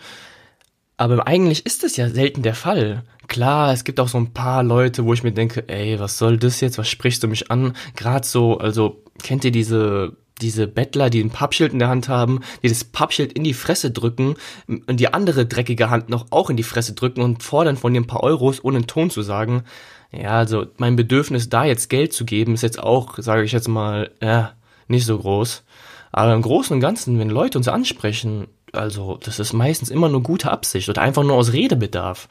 Aber 0.97 1.27
eigentlich 1.27 1.65
ist 1.65 1.83
das 1.83 1.95
ja 1.95 2.09
selten 2.09 2.41
der 2.41 2.55
Fall. 2.55 3.03
Klar, 3.27 3.71
es 3.71 3.83
gibt 3.83 3.99
auch 3.99 4.07
so 4.07 4.17
ein 4.17 4.33
paar 4.33 4.63
Leute, 4.63 5.05
wo 5.05 5.13
ich 5.13 5.23
mir 5.23 5.31
denke, 5.31 5.67
ey, 5.69 5.99
was 5.99 6.17
soll 6.17 6.37
das 6.37 6.59
jetzt? 6.59 6.77
Was 6.77 6.89
sprichst 6.89 7.23
du 7.23 7.27
mich 7.27 7.51
an? 7.51 7.73
Gerade 7.95 8.25
so, 8.25 8.57
also 8.57 9.03
kennt 9.21 9.45
ihr 9.45 9.51
diese 9.51 10.17
diese 10.41 10.67
Bettler, 10.67 11.09
die 11.09 11.21
ein 11.21 11.29
Pappschild 11.29 11.73
in 11.73 11.79
der 11.79 11.87
Hand 11.87 12.09
haben, 12.09 12.41
die 12.63 12.69
das 12.69 12.83
Pappschild 12.83 13.33
in 13.33 13.43
die 13.43 13.53
Fresse 13.53 13.91
drücken 13.91 14.35
und 14.67 14.99
die 14.99 15.13
andere 15.13 15.45
dreckige 15.45 15.89
Hand 15.89 16.09
noch 16.09 16.27
auch 16.29 16.49
in 16.49 16.57
die 16.57 16.63
Fresse 16.63 16.93
drücken 16.93 17.21
und 17.21 17.43
fordern 17.43 17.77
von 17.77 17.93
dir 17.93 18.01
ein 18.01 18.07
paar 18.07 18.23
Euros, 18.23 18.63
ohne 18.63 18.77
einen 18.77 18.87
Ton 18.87 19.09
zu 19.09 19.21
sagen. 19.21 19.63
Ja, 20.11 20.37
also 20.37 20.67
mein 20.77 20.95
Bedürfnis, 20.95 21.49
da 21.49 21.65
jetzt 21.65 21.89
Geld 21.89 22.13
zu 22.13 22.25
geben, 22.25 22.53
ist 22.53 22.61
jetzt 22.61 22.81
auch, 22.81 23.17
sage 23.17 23.43
ich 23.43 23.51
jetzt 23.51 23.67
mal, 23.67 24.11
ja, 24.21 24.53
nicht 24.87 25.05
so 25.05 25.17
groß. 25.17 25.63
Aber 26.11 26.33
im 26.33 26.41
Großen 26.41 26.73
und 26.73 26.79
Ganzen, 26.79 27.19
wenn 27.19 27.29
Leute 27.29 27.57
uns 27.57 27.67
ansprechen, 27.67 28.47
also 28.71 29.19
das 29.21 29.39
ist 29.39 29.53
meistens 29.53 29.89
immer 29.89 30.09
nur 30.09 30.23
gute 30.23 30.51
Absicht 30.51 30.89
oder 30.89 31.01
einfach 31.01 31.23
nur 31.23 31.35
aus 31.35 31.53
Redebedarf. 31.53 32.29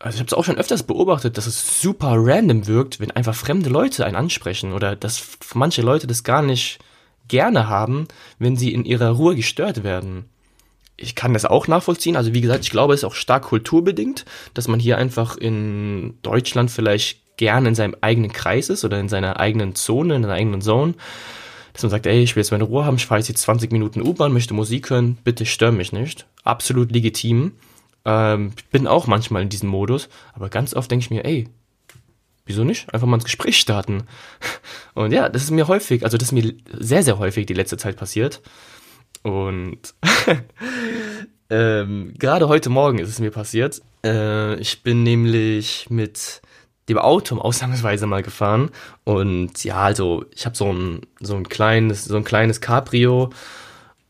Also 0.00 0.16
ich 0.16 0.20
habe 0.20 0.26
es 0.26 0.34
auch 0.34 0.44
schon 0.44 0.58
öfters 0.58 0.82
beobachtet, 0.82 1.38
dass 1.38 1.46
es 1.46 1.80
super 1.80 2.14
random 2.16 2.66
wirkt, 2.66 3.00
wenn 3.00 3.12
einfach 3.12 3.34
fremde 3.34 3.70
Leute 3.70 4.04
einen 4.04 4.16
ansprechen 4.16 4.72
oder 4.72 4.96
dass 4.96 5.38
manche 5.54 5.82
Leute 5.82 6.06
das 6.06 6.24
gar 6.24 6.42
nicht 6.42 6.80
gerne 7.28 7.68
haben, 7.68 8.06
wenn 8.38 8.56
sie 8.56 8.72
in 8.72 8.84
ihrer 8.84 9.10
Ruhe 9.10 9.36
gestört 9.36 9.84
werden. 9.84 10.26
Ich 10.96 11.14
kann 11.14 11.32
das 11.32 11.44
auch 11.44 11.66
nachvollziehen. 11.66 12.16
Also 12.16 12.34
wie 12.34 12.40
gesagt, 12.40 12.64
ich 12.64 12.70
glaube, 12.70 12.94
es 12.94 13.00
ist 13.00 13.04
auch 13.04 13.14
stark 13.14 13.44
kulturbedingt, 13.44 14.24
dass 14.54 14.68
man 14.68 14.78
hier 14.78 14.98
einfach 14.98 15.36
in 15.36 16.18
Deutschland 16.22 16.70
vielleicht 16.70 17.36
gerne 17.36 17.68
in 17.68 17.74
seinem 17.74 17.96
eigenen 18.00 18.32
Kreis 18.32 18.68
ist 18.68 18.84
oder 18.84 19.00
in 19.00 19.08
seiner 19.08 19.40
eigenen 19.40 19.74
Zone, 19.74 20.14
in 20.14 20.22
seiner 20.22 20.34
eigenen 20.34 20.60
Zone. 20.60 20.94
Dass 21.72 21.82
man 21.82 21.90
sagt, 21.90 22.06
ey, 22.06 22.22
ich 22.22 22.36
will 22.36 22.42
jetzt 22.42 22.52
meine 22.52 22.64
Ruhe 22.64 22.84
haben, 22.84 22.96
ich 22.96 23.06
fahre 23.06 23.20
jetzt 23.20 23.36
20 23.36 23.72
Minuten 23.72 24.00
U-Bahn, 24.00 24.32
möchte 24.32 24.54
Musik 24.54 24.90
hören, 24.90 25.18
bitte 25.24 25.44
stör 25.44 25.72
mich 25.72 25.92
nicht. 25.92 26.26
Absolut 26.44 26.92
legitim. 26.92 27.52
Ähm, 28.04 28.52
bin 28.70 28.86
auch 28.86 29.08
manchmal 29.08 29.42
in 29.42 29.48
diesem 29.48 29.70
Modus, 29.70 30.08
aber 30.34 30.50
ganz 30.50 30.74
oft 30.74 30.90
denke 30.90 31.04
ich 31.04 31.10
mir, 31.10 31.24
ey, 31.24 31.48
wieso 32.46 32.64
nicht? 32.64 32.92
Einfach 32.92 33.06
mal 33.06 33.16
ins 33.16 33.24
Gespräch 33.24 33.58
starten. 33.58 34.04
Und 34.94 35.12
ja, 35.12 35.28
das 35.28 35.44
ist 35.44 35.50
mir 35.50 35.68
häufig, 35.68 36.04
also 36.04 36.16
das 36.16 36.28
ist 36.28 36.32
mir 36.32 36.54
sehr, 36.72 37.02
sehr 37.02 37.18
häufig 37.18 37.46
die 37.46 37.54
letzte 37.54 37.76
Zeit 37.76 37.96
passiert. 37.96 38.42
Und 39.22 39.78
ähm, 41.50 42.14
gerade 42.18 42.48
heute 42.48 42.70
Morgen 42.70 42.98
ist 42.98 43.08
es 43.08 43.18
mir 43.18 43.30
passiert. 43.30 43.80
Äh, 44.04 44.56
ich 44.56 44.82
bin 44.82 45.02
nämlich 45.02 45.88
mit 45.88 46.42
dem 46.88 46.98
Auto 46.98 47.38
ausnahmsweise 47.40 48.06
mal 48.06 48.22
gefahren. 48.22 48.70
Und 49.04 49.64
ja, 49.64 49.76
also 49.76 50.24
ich 50.34 50.44
habe 50.44 50.56
so 50.56 50.72
ein, 50.72 51.00
so 51.20 51.36
ein 51.36 51.48
kleines, 51.48 52.04
so 52.04 52.16
ein 52.16 52.24
kleines 52.24 52.60
Cabrio 52.60 53.30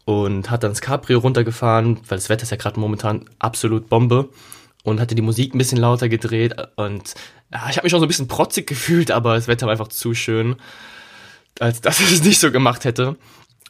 und 0.05 0.51
hat 0.51 0.65
dann 0.65 0.73
das 0.73 0.81
Cabrio 0.81 1.21
runtergefahren, 1.21 2.01
weil 2.09 2.19
das 2.19 2.29
Wetter 2.29 2.43
ist 2.43 2.51
ja 2.51 2.57
gerade 2.57 2.81
momentan 2.81 3.25
absolut 3.39 3.89
Bombe 3.89 4.29
und 4.85 5.01
hatte 5.01 5.17
die 5.17 5.23
Musik 5.23 5.55
ein 5.55 5.59
bisschen 5.59 5.79
lauter 5.79 6.09
gedreht 6.09 6.55
und 6.77 7.15
ja, 7.53 7.69
ich 7.69 7.77
habe 7.77 7.85
mich 7.85 7.91
schon 7.91 8.01
so 8.01 8.07
ein 8.07 8.09
bisschen 8.09 8.29
protzig 8.29 8.67
gefühlt, 8.69 9.11
aber 9.11 9.35
das 9.35 9.49
Wetter 9.49 9.67
war 9.67 9.73
einfach 9.73 9.89
zu 9.89 10.15
schön, 10.15 10.57
als 11.59 11.81
dass 11.81 11.99
ich 12.01 12.13
es 12.13 12.23
nicht 12.23 12.39
so 12.39 12.53
gemacht 12.53 12.85
hätte. 12.85 13.17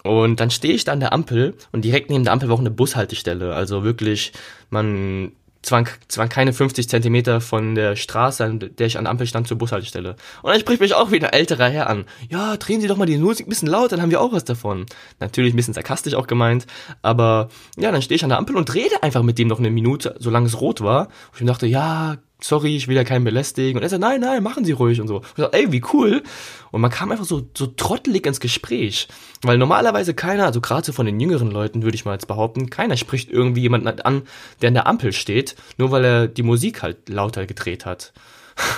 Und 0.02 0.38
dann 0.38 0.50
stehe 0.50 0.74
ich 0.74 0.84
da 0.84 0.92
an 0.92 1.00
der 1.00 1.14
Ampel 1.14 1.54
und 1.72 1.82
direkt 1.82 2.10
neben 2.10 2.24
der 2.24 2.34
Ampel 2.34 2.50
war 2.50 2.56
auch 2.56 2.60
eine 2.60 2.70
Bushaltestelle. 2.70 3.54
Also 3.54 3.84
wirklich, 3.84 4.32
man 4.68 5.32
zwar, 5.64 5.84
zwar 6.08 6.28
keine 6.28 6.52
50 6.52 6.88
Zentimeter 6.88 7.40
von 7.40 7.74
der 7.74 7.96
Straße, 7.96 8.44
an 8.44 8.58
der 8.58 8.86
ich 8.86 8.98
an 8.98 9.04
der 9.04 9.10
Ampel 9.10 9.26
stand, 9.26 9.48
zur 9.48 9.58
Bushaltestelle. 9.58 10.16
Und 10.42 10.50
dann 10.50 10.60
spricht 10.60 10.80
mich 10.80 10.94
auch 10.94 11.10
wieder 11.10 11.34
älterer 11.34 11.68
Herr 11.68 11.88
an. 11.88 12.04
Ja, 12.28 12.56
drehen 12.56 12.80
Sie 12.80 12.86
doch 12.86 12.96
mal 12.96 13.06
die 13.06 13.18
Musik 13.18 13.46
ein 13.46 13.50
bisschen 13.50 13.68
laut, 13.68 13.92
dann 13.92 14.02
haben 14.02 14.10
wir 14.10 14.20
auch 14.20 14.32
was 14.32 14.44
davon. 14.44 14.86
Natürlich 15.20 15.54
ein 15.54 15.56
bisschen 15.56 15.74
sarkastisch 15.74 16.14
auch 16.14 16.26
gemeint, 16.26 16.66
aber 17.02 17.48
ja, 17.76 17.90
dann 17.90 18.02
stehe 18.02 18.16
ich 18.16 18.24
an 18.24 18.30
der 18.30 18.38
Ampel 18.38 18.56
und 18.56 18.72
rede 18.74 19.02
einfach 19.02 19.22
mit 19.22 19.38
dem 19.38 19.48
noch 19.48 19.58
eine 19.58 19.70
Minute, 19.70 20.16
solange 20.18 20.46
es 20.46 20.60
rot 20.60 20.80
war. 20.80 21.08
Und 21.32 21.40
ich 21.40 21.46
dachte, 21.46 21.66
ja, 21.66 22.18
sorry, 22.40 22.76
ich 22.76 22.88
will 22.88 22.96
ja 22.96 23.04
keinen 23.04 23.24
belästigen. 23.24 23.76
Und 23.76 23.82
er 23.82 23.88
sagt, 23.88 24.00
nein, 24.00 24.20
nein, 24.20 24.42
machen 24.42 24.64
Sie 24.64 24.72
ruhig 24.72 25.00
und 25.00 25.08
so. 25.08 25.16
Und 25.16 25.26
ich 25.26 25.34
dachte, 25.34 25.56
ey, 25.56 25.72
wie 25.72 25.82
cool. 25.92 26.22
Und 26.70 26.80
man 26.80 26.90
kam 26.90 27.10
einfach 27.10 27.24
so, 27.24 27.48
so 27.56 27.66
trottelig 27.66 28.26
ins 28.26 28.40
Gespräch. 28.40 29.08
Weil 29.42 29.58
normalerweise 29.58 30.14
keiner, 30.14 30.46
also 30.46 30.60
gerade 30.60 30.84
so 30.84 30.92
von 30.92 31.06
den 31.06 31.20
jüngeren 31.20 31.50
Leuten, 31.50 31.82
würde 31.82 31.94
ich 31.94 32.04
mal 32.04 32.12
jetzt 32.12 32.28
behaupten, 32.28 32.70
keiner 32.70 32.96
spricht 32.96 33.30
irgendwie 33.30 33.62
jemanden 33.62 33.88
an, 33.88 34.22
der 34.60 34.68
in 34.68 34.74
der 34.74 34.86
Ampel 34.86 35.12
steht, 35.12 35.56
nur 35.78 35.90
weil 35.90 36.04
er 36.04 36.28
die 36.28 36.42
Musik 36.42 36.82
halt 36.82 37.08
lauter 37.08 37.46
gedreht 37.46 37.86
hat. 37.86 38.12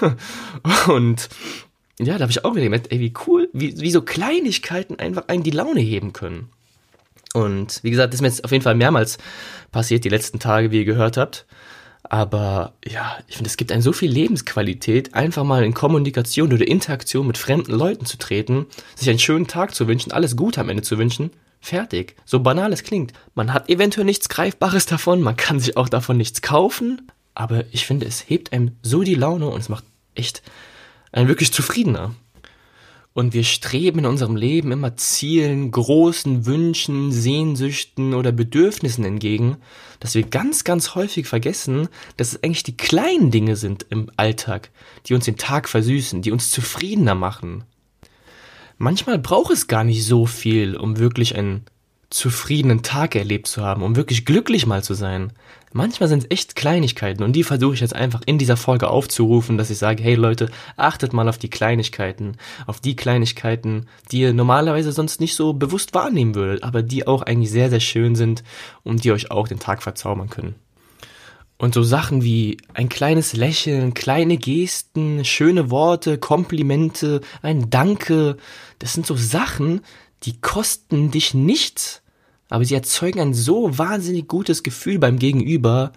und 0.88 1.28
ja, 1.98 2.14
da 2.14 2.22
habe 2.22 2.30
ich 2.30 2.44
auch 2.44 2.54
wieder 2.54 2.64
gemerkt, 2.64 2.92
ey, 2.92 3.00
wie 3.00 3.14
cool, 3.26 3.48
wie, 3.52 3.80
wie 3.80 3.90
so 3.90 4.02
Kleinigkeiten 4.02 4.98
einfach 4.98 5.28
einen 5.28 5.42
die 5.42 5.50
Laune 5.50 5.80
heben 5.80 6.12
können. 6.12 6.50
Und 7.32 7.82
wie 7.82 7.90
gesagt, 7.90 8.12
das 8.12 8.18
ist 8.18 8.22
mir 8.22 8.28
jetzt 8.28 8.44
auf 8.44 8.52
jeden 8.52 8.64
Fall 8.64 8.74
mehrmals 8.74 9.18
passiert, 9.72 10.04
die 10.04 10.08
letzten 10.08 10.38
Tage, 10.38 10.70
wie 10.70 10.78
ihr 10.78 10.84
gehört 10.84 11.16
habt. 11.16 11.46
Aber 12.10 12.74
ja, 12.84 13.18
ich 13.28 13.36
finde, 13.36 13.48
es 13.48 13.56
gibt 13.56 13.72
einen 13.72 13.82
so 13.82 13.92
viel 13.92 14.10
Lebensqualität, 14.10 15.14
einfach 15.14 15.44
mal 15.44 15.64
in 15.64 15.74
Kommunikation 15.74 16.52
oder 16.52 16.66
Interaktion 16.66 17.26
mit 17.26 17.38
fremden 17.38 17.72
Leuten 17.72 18.06
zu 18.06 18.18
treten, 18.18 18.66
sich 18.94 19.08
einen 19.08 19.18
schönen 19.18 19.46
Tag 19.46 19.74
zu 19.74 19.88
wünschen, 19.88 20.12
alles 20.12 20.36
Gute 20.36 20.60
am 20.60 20.68
Ende 20.68 20.82
zu 20.82 20.98
wünschen. 20.98 21.30
Fertig. 21.60 22.14
So 22.24 22.40
banal 22.40 22.72
es 22.72 22.84
klingt. 22.84 23.12
Man 23.34 23.52
hat 23.52 23.68
eventuell 23.68 24.04
nichts 24.04 24.28
Greifbares 24.28 24.86
davon, 24.86 25.20
man 25.20 25.36
kann 25.36 25.58
sich 25.58 25.76
auch 25.76 25.88
davon 25.88 26.16
nichts 26.16 26.42
kaufen, 26.42 27.10
aber 27.34 27.64
ich 27.72 27.86
finde, 27.86 28.06
es 28.06 28.28
hebt 28.28 28.52
einem 28.52 28.76
so 28.82 29.02
die 29.02 29.14
Laune 29.14 29.48
und 29.48 29.60
es 29.60 29.68
macht 29.68 29.84
echt 30.14 30.42
einen 31.12 31.28
wirklich 31.28 31.52
zufriedener. 31.52 32.14
Und 33.16 33.32
wir 33.32 33.44
streben 33.44 34.00
in 34.00 34.04
unserem 34.04 34.36
Leben 34.36 34.72
immer 34.72 34.94
Zielen, 34.98 35.70
großen 35.70 36.44
Wünschen, 36.44 37.12
Sehnsüchten 37.12 38.12
oder 38.12 38.30
Bedürfnissen 38.30 39.06
entgegen, 39.06 39.56
dass 40.00 40.14
wir 40.14 40.24
ganz, 40.24 40.64
ganz 40.64 40.94
häufig 40.94 41.26
vergessen, 41.26 41.88
dass 42.18 42.34
es 42.34 42.42
eigentlich 42.42 42.64
die 42.64 42.76
kleinen 42.76 43.30
Dinge 43.30 43.56
sind 43.56 43.86
im 43.88 44.10
Alltag, 44.18 44.68
die 45.06 45.14
uns 45.14 45.24
den 45.24 45.38
Tag 45.38 45.66
versüßen, 45.66 46.20
die 46.20 46.30
uns 46.30 46.50
zufriedener 46.50 47.14
machen. 47.14 47.64
Manchmal 48.76 49.18
braucht 49.18 49.50
es 49.50 49.66
gar 49.66 49.82
nicht 49.82 50.04
so 50.04 50.26
viel, 50.26 50.76
um 50.76 50.98
wirklich 50.98 51.36
ein 51.36 51.62
zufriedenen 52.10 52.82
Tag 52.82 53.14
erlebt 53.16 53.48
zu 53.48 53.62
haben, 53.62 53.82
um 53.82 53.96
wirklich 53.96 54.24
glücklich 54.24 54.66
mal 54.66 54.82
zu 54.82 54.94
sein. 54.94 55.32
Manchmal 55.72 56.08
sind 56.08 56.22
es 56.24 56.30
echt 56.30 56.56
Kleinigkeiten 56.56 57.22
und 57.22 57.34
die 57.34 57.42
versuche 57.42 57.74
ich 57.74 57.80
jetzt 57.80 57.94
einfach 57.94 58.22
in 58.24 58.38
dieser 58.38 58.56
Folge 58.56 58.88
aufzurufen, 58.88 59.58
dass 59.58 59.70
ich 59.70 59.78
sage, 59.78 60.02
hey 60.02 60.14
Leute, 60.14 60.48
achtet 60.76 61.12
mal 61.12 61.28
auf 61.28 61.36
die 61.36 61.50
Kleinigkeiten, 61.50 62.36
auf 62.66 62.80
die 62.80 62.96
Kleinigkeiten, 62.96 63.86
die 64.10 64.20
ihr 64.20 64.32
normalerweise 64.32 64.92
sonst 64.92 65.20
nicht 65.20 65.34
so 65.34 65.52
bewusst 65.52 65.92
wahrnehmen 65.94 66.34
würdet, 66.34 66.62
aber 66.62 66.82
die 66.82 67.06
auch 67.06 67.22
eigentlich 67.22 67.50
sehr, 67.50 67.68
sehr 67.68 67.80
schön 67.80 68.14
sind 68.14 68.42
und 68.84 69.04
die 69.04 69.12
euch 69.12 69.30
auch 69.30 69.48
den 69.48 69.58
Tag 69.58 69.82
verzaubern 69.82 70.30
können. 70.30 70.54
Und 71.58 71.72
so 71.72 71.82
Sachen 71.82 72.22
wie 72.22 72.58
ein 72.74 72.90
kleines 72.90 73.32
Lächeln, 73.32 73.94
kleine 73.94 74.36
Gesten, 74.36 75.24
schöne 75.24 75.70
Worte, 75.70 76.18
Komplimente, 76.18 77.22
ein 77.40 77.70
Danke, 77.70 78.36
das 78.78 78.92
sind 78.92 79.06
so 79.06 79.16
Sachen, 79.16 79.80
die 80.26 80.40
kosten 80.40 81.10
dich 81.10 81.34
nichts, 81.34 82.02
aber 82.48 82.64
sie 82.64 82.74
erzeugen 82.74 83.20
ein 83.20 83.34
so 83.34 83.78
wahnsinnig 83.78 84.28
gutes 84.28 84.62
Gefühl 84.62 84.98
beim 84.98 85.18
Gegenüber, 85.18 85.92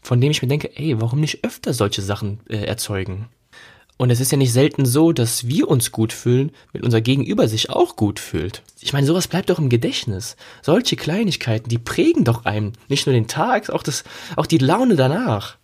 von 0.00 0.20
dem 0.20 0.30
ich 0.30 0.42
mir 0.42 0.48
denke, 0.48 0.76
ey, 0.76 1.00
warum 1.00 1.20
nicht 1.20 1.44
öfter 1.44 1.74
solche 1.74 2.02
Sachen 2.02 2.40
äh, 2.48 2.64
erzeugen? 2.64 3.28
Und 3.96 4.08
es 4.08 4.20
ist 4.20 4.32
ja 4.32 4.38
nicht 4.38 4.54
selten 4.54 4.86
so, 4.86 5.12
dass 5.12 5.46
wir 5.46 5.68
uns 5.68 5.92
gut 5.92 6.14
fühlen, 6.14 6.52
wenn 6.72 6.84
unser 6.84 7.02
Gegenüber 7.02 7.48
sich 7.48 7.68
auch 7.68 7.96
gut 7.96 8.18
fühlt. 8.18 8.62
Ich 8.80 8.94
meine, 8.94 9.06
sowas 9.06 9.28
bleibt 9.28 9.50
doch 9.50 9.58
im 9.58 9.68
Gedächtnis. 9.68 10.36
Solche 10.62 10.96
Kleinigkeiten, 10.96 11.68
die 11.68 11.76
prägen 11.76 12.24
doch 12.24 12.46
einem 12.46 12.72
nicht 12.88 13.04
nur 13.04 13.12
den 13.12 13.28
Tag, 13.28 13.68
auch 13.68 13.82
das, 13.82 14.04
auch 14.36 14.46
die 14.46 14.56
Laune 14.56 14.96
danach. 14.96 15.58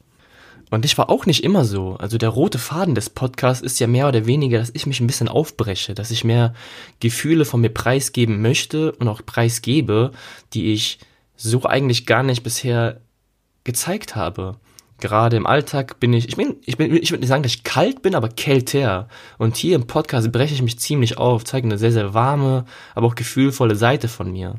Und 0.70 0.84
ich 0.84 0.98
war 0.98 1.10
auch 1.10 1.26
nicht 1.26 1.44
immer 1.44 1.64
so. 1.64 1.96
Also 1.96 2.18
der 2.18 2.28
rote 2.28 2.58
Faden 2.58 2.94
des 2.94 3.10
Podcasts 3.10 3.62
ist 3.62 3.78
ja 3.78 3.86
mehr 3.86 4.08
oder 4.08 4.26
weniger, 4.26 4.58
dass 4.58 4.72
ich 4.74 4.86
mich 4.86 5.00
ein 5.00 5.06
bisschen 5.06 5.28
aufbreche, 5.28 5.94
dass 5.94 6.10
ich 6.10 6.24
mehr 6.24 6.54
Gefühle 6.98 7.44
von 7.44 7.60
mir 7.60 7.70
preisgeben 7.70 8.42
möchte 8.42 8.92
und 8.92 9.06
auch 9.06 9.20
preisgebe, 9.24 10.10
die 10.54 10.72
ich 10.72 10.98
so 11.36 11.62
eigentlich 11.64 12.06
gar 12.06 12.22
nicht 12.22 12.42
bisher 12.42 13.00
gezeigt 13.62 14.16
habe. 14.16 14.56
Gerade 14.98 15.36
im 15.36 15.46
Alltag 15.46 16.00
bin 16.00 16.14
ich, 16.14 16.28
ich 16.28 16.36
bin, 16.36 16.56
ich 16.64 16.78
bin, 16.78 16.94
ich 16.94 17.10
würde 17.10 17.20
nicht 17.20 17.28
sagen, 17.28 17.42
dass 17.42 17.52
ich 17.52 17.64
kalt 17.64 18.00
bin, 18.00 18.14
aber 18.14 18.30
kälter. 18.30 19.08
Und 19.36 19.56
hier 19.56 19.76
im 19.76 19.86
Podcast 19.86 20.32
breche 20.32 20.54
ich 20.54 20.62
mich 20.62 20.78
ziemlich 20.78 21.18
auf, 21.18 21.44
zeige 21.44 21.66
eine 21.66 21.76
sehr, 21.76 21.92
sehr 21.92 22.14
warme, 22.14 22.64
aber 22.94 23.06
auch 23.06 23.14
gefühlvolle 23.14 23.76
Seite 23.76 24.08
von 24.08 24.32
mir. 24.32 24.54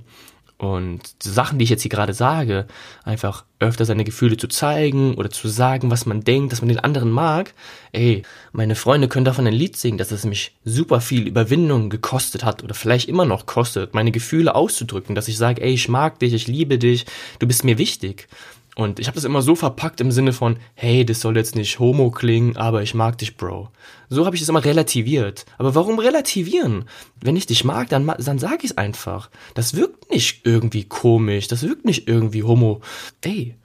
Und 0.57 1.01
Sachen, 1.21 1.59
die 1.59 1.63
ich 1.63 1.69
jetzt 1.69 1.83
hier 1.83 1.91
gerade 1.91 2.13
sage, 2.13 2.65
einfach 3.03 3.45
öfter 3.59 3.85
seine 3.85 4.03
Gefühle 4.03 4.37
zu 4.37 4.47
zeigen 4.47 5.13
oder 5.13 5.29
zu 5.29 5.47
sagen, 5.47 5.91
was 5.91 6.07
man 6.07 6.23
denkt, 6.23 6.51
dass 6.51 6.61
man 6.61 6.69
den 6.69 6.79
anderen 6.79 7.11
mag. 7.11 7.53
Ey, 7.91 8.23
meine 8.53 8.73
Freunde 8.73 9.07
können 9.07 9.25
davon 9.25 9.45
ein 9.45 9.53
Lied 9.53 9.77
singen, 9.77 9.99
dass 9.99 10.11
es 10.11 10.25
mich 10.25 10.55
super 10.65 10.99
viel 10.99 11.27
Überwindung 11.27 11.91
gekostet 11.91 12.43
hat 12.43 12.63
oder 12.63 12.73
vielleicht 12.73 13.07
immer 13.07 13.25
noch 13.25 13.45
kostet, 13.45 13.93
meine 13.93 14.11
Gefühle 14.11 14.55
auszudrücken, 14.55 15.13
dass 15.13 15.27
ich 15.27 15.37
sage, 15.37 15.61
ey, 15.61 15.73
ich 15.73 15.89
mag 15.89 16.17
dich, 16.19 16.33
ich 16.33 16.47
liebe 16.47 16.79
dich, 16.79 17.05
du 17.37 17.45
bist 17.45 17.63
mir 17.63 17.77
wichtig. 17.77 18.27
Und 18.77 18.99
ich 18.99 19.07
habe 19.07 19.15
das 19.15 19.23
immer 19.23 19.41
so 19.41 19.55
verpackt 19.55 20.01
im 20.01 20.11
Sinne 20.11 20.33
von, 20.33 20.57
hey, 20.75 21.03
das 21.03 21.19
soll 21.19 21.35
jetzt 21.35 21.55
nicht 21.55 21.79
homo 21.79 22.11
klingen, 22.11 22.57
aber 22.57 22.83
ich 22.83 22.93
mag 22.93 23.17
dich, 23.17 23.35
Bro. 23.35 23.69
So 24.07 24.27
habe 24.27 24.35
ich 24.35 24.43
es 24.43 24.49
immer 24.49 24.63
relativiert. 24.63 25.47
Aber 25.57 25.73
warum 25.73 25.97
relativieren? 25.97 26.85
Wenn 27.19 27.35
ich 27.35 27.47
dich 27.47 27.63
mag, 27.63 27.89
dann, 27.89 28.05
dann 28.05 28.37
sag 28.37 28.63
ich 28.63 28.69
es 28.69 28.77
einfach. 28.77 29.31
Das 29.55 29.73
wirkt 29.75 30.11
nicht 30.11 30.41
irgendwie 30.45 30.83
komisch, 30.83 31.47
das 31.47 31.63
wirkt 31.63 31.85
nicht 31.85 32.07
irgendwie 32.07 32.43
homo. 32.43 32.81
Ey, 33.21 33.55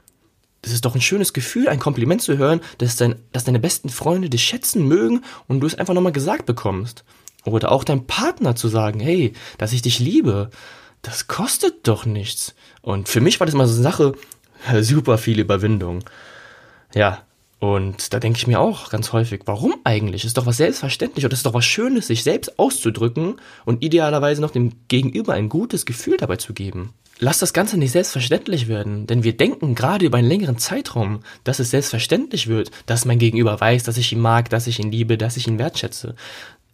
das 0.63 0.73
ist 0.73 0.87
doch 0.87 0.95
ein 0.95 1.03
schönes 1.03 1.35
Gefühl, 1.35 1.69
ein 1.69 1.79
Kompliment 1.79 2.23
zu 2.23 2.39
hören, 2.39 2.63
dass, 2.79 2.97
dein, 2.97 3.17
dass 3.33 3.45
deine 3.45 3.61
besten 3.61 3.91
Freunde 3.91 4.31
dich 4.31 4.45
schätzen 4.45 4.89
mögen 4.89 5.25
und 5.47 5.61
du 5.61 5.67
es 5.67 5.75
einfach 5.75 5.93
nochmal 5.93 6.13
gesagt 6.13 6.47
bekommst. 6.47 7.05
Oder 7.45 7.71
auch 7.71 7.85
deinem 7.85 8.07
Partner 8.07 8.57
zu 8.57 8.69
sagen, 8.69 8.99
hey, 8.99 9.35
dass 9.59 9.75
ich 9.75 9.83
dich 9.83 9.99
liebe. 9.99 10.49
Das 11.03 11.27
kostet 11.27 11.87
doch 11.87 12.07
nichts. 12.07 12.55
Und 12.81 13.11
für 13.11 13.21
mich 13.21 13.41
war 13.41 13.45
das 13.45 13.53
immer 13.53 13.67
so 13.67 13.75
eine 13.75 13.83
Sache, 13.83 14.15
super 14.81 15.19
viel 15.19 15.41
Überwindung. 15.41 16.05
Ja, 16.95 17.23
und 17.63 18.13
da 18.13 18.19
denke 18.19 18.39
ich 18.39 18.49
mir 18.49 18.59
auch 18.59 18.91
ganz 18.91 19.13
häufig, 19.13 19.43
warum 19.45 19.77
eigentlich? 19.85 20.25
Ist 20.25 20.37
doch 20.37 20.47
was 20.47 20.57
selbstverständlich 20.57 21.25
und 21.25 21.33
ist 21.33 21.47
doch 21.47 21.55
was 21.55 21.65
Schönes, 21.65 22.09
sich 22.09 22.25
selbst 22.25 22.59
auszudrücken 22.59 23.37
und 23.65 23.85
idealerweise 23.85 24.41
noch 24.41 24.51
dem 24.51 24.73
Gegenüber 24.89 25.35
ein 25.35 25.49
gutes 25.49 25.87
Gefühl 25.87 26.17
dabei 26.17 26.37
zu 26.37 26.55
geben. 26.55 26.93
Lass 27.21 27.39
das 27.39 27.53
Ganze 27.53 27.79
nicht 27.79 27.93
selbstverständlich 27.93 28.67
werden, 28.67 29.07
denn 29.07 29.23
wir 29.23 29.37
denken 29.37 29.77
gerade 29.77 30.07
über 30.07 30.19
einen 30.19 30.27
längeren 30.27 30.59
Zeitraum, 30.59 31.21
dass 31.45 31.61
es 31.61 31.71
selbstverständlich 31.71 32.49
wird, 32.49 32.73
dass 32.87 33.05
mein 33.05 33.21
Gegenüber 33.21 33.61
weiß, 33.61 33.85
dass 33.85 33.97
ich 33.97 34.13
ihn 34.13 34.19
mag, 34.19 34.51
dass 34.51 34.67
ich 34.67 34.81
ihn 34.81 34.91
liebe, 34.91 35.17
dass 35.17 35.37
ich 35.37 35.47
ihn 35.47 35.61
wertschätze. 35.61 36.17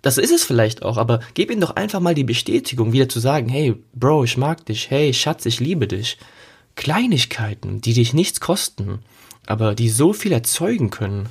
Das 0.00 0.16
ist 0.16 0.32
es 0.32 0.44
vielleicht 0.44 0.82
auch, 0.82 0.96
aber 0.96 1.20
gib 1.34 1.50
ihm 1.50 1.60
doch 1.60 1.76
einfach 1.76 2.00
mal 2.00 2.14
die 2.14 2.24
Bestätigung, 2.24 2.94
wieder 2.94 3.10
zu 3.10 3.20
sagen, 3.20 3.50
hey, 3.50 3.74
Bro, 3.92 4.24
ich 4.24 4.38
mag 4.38 4.64
dich, 4.64 4.88
hey, 4.88 5.12
Schatz, 5.12 5.44
ich 5.44 5.60
liebe 5.60 5.86
dich. 5.86 6.16
Kleinigkeiten, 6.78 7.80
die 7.80 7.92
dich 7.92 8.14
nichts 8.14 8.38
kosten, 8.38 9.00
aber 9.46 9.74
die 9.74 9.88
so 9.88 10.12
viel 10.12 10.30
erzeugen 10.30 10.90
können. 10.90 11.28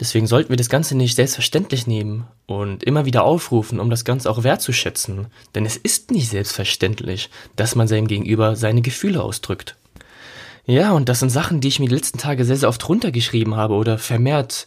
Deswegen 0.00 0.26
sollten 0.26 0.48
wir 0.48 0.56
das 0.56 0.70
Ganze 0.70 0.96
nicht 0.96 1.14
selbstverständlich 1.14 1.86
nehmen 1.86 2.24
und 2.46 2.82
immer 2.82 3.04
wieder 3.04 3.22
aufrufen, 3.22 3.78
um 3.78 3.90
das 3.90 4.06
Ganze 4.06 4.30
auch 4.30 4.44
wertzuschätzen. 4.44 5.26
Denn 5.54 5.66
es 5.66 5.76
ist 5.76 6.10
nicht 6.10 6.30
selbstverständlich, 6.30 7.28
dass 7.54 7.74
man 7.74 7.86
seinem 7.86 8.08
Gegenüber 8.08 8.56
seine 8.56 8.80
Gefühle 8.80 9.22
ausdrückt. 9.22 9.76
Ja, 10.64 10.92
und 10.92 11.10
das 11.10 11.20
sind 11.20 11.30
Sachen, 11.30 11.60
die 11.60 11.68
ich 11.68 11.78
mir 11.78 11.88
die 11.88 11.94
letzten 11.94 12.18
Tage 12.18 12.46
sehr, 12.46 12.56
sehr 12.56 12.70
oft 12.70 12.88
runtergeschrieben 12.88 13.54
habe 13.54 13.74
oder 13.74 13.98
vermehrt 13.98 14.66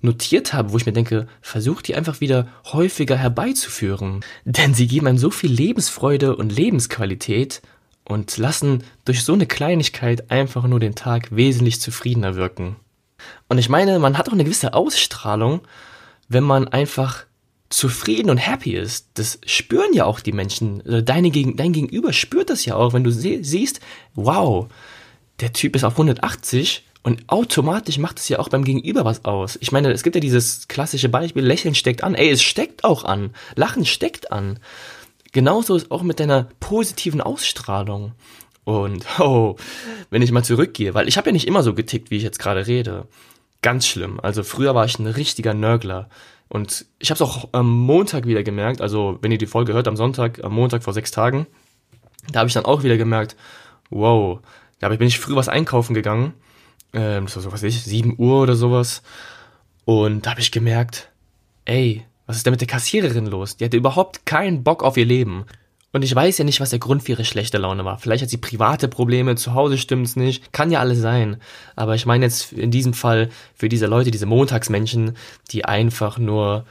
notiert 0.00 0.52
habe, 0.52 0.72
wo 0.72 0.76
ich 0.76 0.86
mir 0.86 0.92
denke, 0.92 1.28
versucht 1.40 1.88
die 1.88 1.94
einfach 1.94 2.20
wieder 2.20 2.48
häufiger 2.72 3.16
herbeizuführen. 3.16 4.24
Denn 4.44 4.74
sie 4.74 4.88
geben 4.88 5.06
einem 5.06 5.18
so 5.18 5.30
viel 5.30 5.52
Lebensfreude 5.52 6.34
und 6.36 6.50
Lebensqualität 6.50 7.62
und 8.04 8.36
lassen 8.36 8.84
durch 9.04 9.24
so 9.24 9.32
eine 9.32 9.46
Kleinigkeit 9.46 10.30
einfach 10.30 10.64
nur 10.64 10.80
den 10.80 10.94
Tag 10.94 11.34
wesentlich 11.34 11.80
zufriedener 11.80 12.36
wirken. 12.36 12.76
Und 13.48 13.58
ich 13.58 13.68
meine, 13.68 13.98
man 13.98 14.18
hat 14.18 14.28
auch 14.28 14.32
eine 14.32 14.44
gewisse 14.44 14.74
Ausstrahlung, 14.74 15.62
wenn 16.28 16.44
man 16.44 16.68
einfach 16.68 17.24
zufrieden 17.70 18.30
und 18.30 18.36
happy 18.36 18.74
ist. 18.74 19.08
Das 19.14 19.38
spüren 19.46 19.92
ja 19.94 20.04
auch 20.04 20.20
die 20.20 20.32
Menschen. 20.32 20.82
Also 20.84 21.00
deine 21.00 21.30
dein 21.30 21.72
Gegenüber 21.72 22.12
spürt 22.12 22.50
das 22.50 22.64
ja 22.64 22.76
auch, 22.76 22.92
wenn 22.92 23.04
du 23.04 23.10
sie 23.10 23.42
siehst, 23.42 23.80
wow, 24.14 24.68
der 25.40 25.52
Typ 25.52 25.74
ist 25.74 25.84
auf 25.84 25.94
180 25.94 26.84
und 27.02 27.24
automatisch 27.26 27.98
macht 27.98 28.18
es 28.18 28.28
ja 28.28 28.38
auch 28.38 28.48
beim 28.48 28.64
Gegenüber 28.64 29.04
was 29.04 29.24
aus. 29.24 29.58
Ich 29.60 29.72
meine, 29.72 29.90
es 29.90 30.02
gibt 30.02 30.14
ja 30.14 30.20
dieses 30.20 30.68
klassische 30.68 31.08
Beispiel, 31.08 31.44
Lächeln 31.44 31.74
steckt 31.74 32.04
an. 32.04 32.14
Ey, 32.14 32.30
es 32.30 32.42
steckt 32.42 32.84
auch 32.84 33.04
an. 33.04 33.30
Lachen 33.56 33.84
steckt 33.84 34.30
an 34.30 34.58
genauso 35.34 35.76
ist 35.76 35.90
auch 35.90 36.02
mit 36.02 36.20
deiner 36.20 36.48
positiven 36.60 37.20
Ausstrahlung. 37.20 38.12
Und 38.64 39.04
oh, 39.20 39.56
wenn 40.08 40.22
ich 40.22 40.32
mal 40.32 40.42
zurückgehe, 40.42 40.94
weil 40.94 41.08
ich 41.08 41.18
habe 41.18 41.28
ja 41.28 41.32
nicht 41.32 41.46
immer 41.46 41.62
so 41.62 41.74
getickt, 41.74 42.10
wie 42.10 42.16
ich 42.16 42.22
jetzt 42.22 42.38
gerade 42.38 42.66
rede. 42.66 43.06
Ganz 43.60 43.86
schlimm. 43.86 44.18
Also 44.20 44.42
früher 44.42 44.74
war 44.74 44.86
ich 44.86 44.98
ein 44.98 45.06
richtiger 45.06 45.52
Nörgler. 45.52 46.08
Und 46.48 46.86
ich 46.98 47.10
habe 47.10 47.16
es 47.16 47.22
auch 47.22 47.48
am 47.52 47.70
Montag 47.70 48.26
wieder 48.26 48.42
gemerkt, 48.42 48.80
also 48.80 49.18
wenn 49.22 49.32
ihr 49.32 49.38
die 49.38 49.46
Folge 49.46 49.72
hört, 49.72 49.88
am 49.88 49.96
Sonntag, 49.96 50.44
am 50.44 50.52
Montag 50.52 50.82
vor 50.82 50.92
sechs 50.92 51.10
Tagen, 51.10 51.46
da 52.30 52.40
habe 52.40 52.48
ich 52.48 52.54
dann 52.54 52.66
auch 52.66 52.82
wieder 52.82 52.96
gemerkt, 52.96 53.34
wow, 53.90 54.40
da 54.78 54.88
bin 54.90 55.08
ich 55.08 55.18
früh 55.18 55.34
was 55.34 55.48
einkaufen 55.48 55.94
gegangen, 55.94 56.34
ähm, 56.92 57.24
das 57.24 57.36
war 57.36 57.42
so, 57.42 57.52
was 57.52 57.62
weiß 57.62 57.74
ich, 57.74 57.82
sieben 57.82 58.14
Uhr 58.18 58.42
oder 58.42 58.56
sowas, 58.56 59.02
und 59.84 60.26
da 60.26 60.30
habe 60.30 60.40
ich 60.40 60.52
gemerkt, 60.52 61.10
ey, 61.64 62.04
was 62.26 62.36
ist 62.36 62.46
denn 62.46 62.52
mit 62.52 62.60
der 62.60 62.68
Kassiererin 62.68 63.26
los? 63.26 63.56
Die 63.56 63.64
hatte 63.64 63.76
überhaupt 63.76 64.26
keinen 64.26 64.64
Bock 64.64 64.82
auf 64.82 64.96
ihr 64.96 65.04
Leben. 65.04 65.44
Und 65.94 66.02
ich 66.02 66.12
weiß 66.12 66.38
ja 66.38 66.44
nicht, 66.44 66.60
was 66.60 66.70
der 66.70 66.80
Grund 66.80 67.04
für 67.04 67.12
ihre 67.12 67.24
schlechte 67.24 67.56
Laune 67.56 67.84
war. 67.84 67.98
Vielleicht 67.98 68.22
hat 68.22 68.30
sie 68.30 68.36
private 68.36 68.88
Probleme, 68.88 69.36
zu 69.36 69.54
Hause 69.54 69.78
stimmt's 69.78 70.16
nicht, 70.16 70.52
kann 70.52 70.72
ja 70.72 70.80
alles 70.80 70.98
sein. 70.98 71.36
Aber 71.76 71.94
ich 71.94 72.04
meine 72.04 72.24
jetzt 72.24 72.52
in 72.52 72.72
diesem 72.72 72.94
Fall 72.94 73.28
für 73.54 73.68
diese 73.68 73.86
Leute, 73.86 74.10
diese 74.10 74.26
Montagsmenschen, 74.26 75.16
die 75.52 75.64
einfach 75.64 76.18
nur 76.18 76.64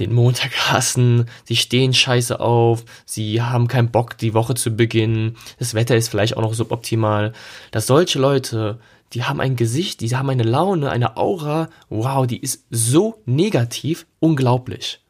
den 0.00 0.14
Montag 0.14 0.52
hassen, 0.72 1.26
sie 1.44 1.56
stehen 1.56 1.92
scheiße 1.92 2.40
auf, 2.40 2.84
sie 3.04 3.42
haben 3.42 3.68
keinen 3.68 3.90
Bock, 3.90 4.16
die 4.16 4.32
Woche 4.32 4.54
zu 4.54 4.70
beginnen, 4.74 5.36
das 5.58 5.74
Wetter 5.74 5.94
ist 5.94 6.08
vielleicht 6.08 6.38
auch 6.38 6.42
noch 6.42 6.54
suboptimal, 6.54 7.34
dass 7.72 7.86
solche 7.86 8.18
Leute, 8.18 8.78
die 9.12 9.24
haben 9.24 9.40
ein 9.40 9.56
Gesicht, 9.56 10.00
die 10.00 10.14
haben 10.16 10.30
eine 10.30 10.42
Laune, 10.42 10.90
eine 10.90 11.16
Aura, 11.16 11.68
wow, 11.88 12.26
die 12.26 12.40
ist 12.40 12.66
so 12.70 13.22
negativ, 13.26 14.06
unglaublich. 14.20 15.00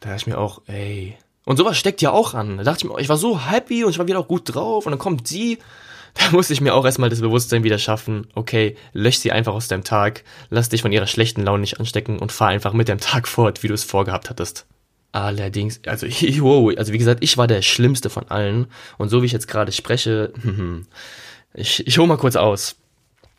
Da 0.00 0.10
dachte 0.10 0.22
ich 0.22 0.26
mir 0.26 0.38
auch, 0.38 0.62
ey, 0.66 1.16
und 1.44 1.56
sowas 1.56 1.76
steckt 1.76 2.02
ja 2.02 2.12
auch 2.12 2.34
an. 2.34 2.58
Da 2.58 2.64
dachte 2.64 2.84
ich 2.84 2.92
mir, 2.92 3.00
ich 3.00 3.08
war 3.08 3.16
so 3.16 3.38
happy 3.50 3.84
und 3.84 3.90
ich 3.90 3.98
war 3.98 4.06
wieder 4.06 4.20
auch 4.20 4.28
gut 4.28 4.54
drauf 4.54 4.86
und 4.86 4.92
dann 4.92 4.98
kommt 4.98 5.26
sie. 5.28 5.58
Da 6.14 6.30
musste 6.30 6.52
ich 6.52 6.60
mir 6.60 6.74
auch 6.74 6.84
erstmal 6.84 7.08
das 7.08 7.22
Bewusstsein 7.22 7.64
wieder 7.64 7.78
schaffen. 7.78 8.26
Okay, 8.34 8.76
lösch 8.92 9.16
sie 9.16 9.32
einfach 9.32 9.54
aus 9.54 9.68
deinem 9.68 9.82
Tag, 9.82 10.24
lass 10.50 10.68
dich 10.68 10.82
von 10.82 10.92
ihrer 10.92 11.06
schlechten 11.06 11.40
Laune 11.40 11.62
nicht 11.62 11.80
anstecken 11.80 12.18
und 12.18 12.32
fahr 12.32 12.48
einfach 12.48 12.74
mit 12.74 12.88
dem 12.88 12.98
Tag 12.98 13.26
fort, 13.26 13.62
wie 13.62 13.68
du 13.68 13.72
es 13.72 13.84
vorgehabt 13.84 14.28
hattest. 14.28 14.66
Allerdings, 15.12 15.80
also, 15.86 16.06
wow, 16.40 16.70
also 16.76 16.92
wie 16.92 16.98
gesagt, 16.98 17.24
ich 17.24 17.38
war 17.38 17.46
der 17.46 17.62
Schlimmste 17.62 18.10
von 18.10 18.28
allen. 18.28 18.66
Und 18.98 19.08
so 19.08 19.22
wie 19.22 19.26
ich 19.26 19.32
jetzt 19.32 19.48
gerade 19.48 19.72
spreche, 19.72 20.34
ich, 21.54 21.86
ich 21.86 21.96
hole 21.96 22.08
mal 22.08 22.18
kurz 22.18 22.36
aus. 22.36 22.76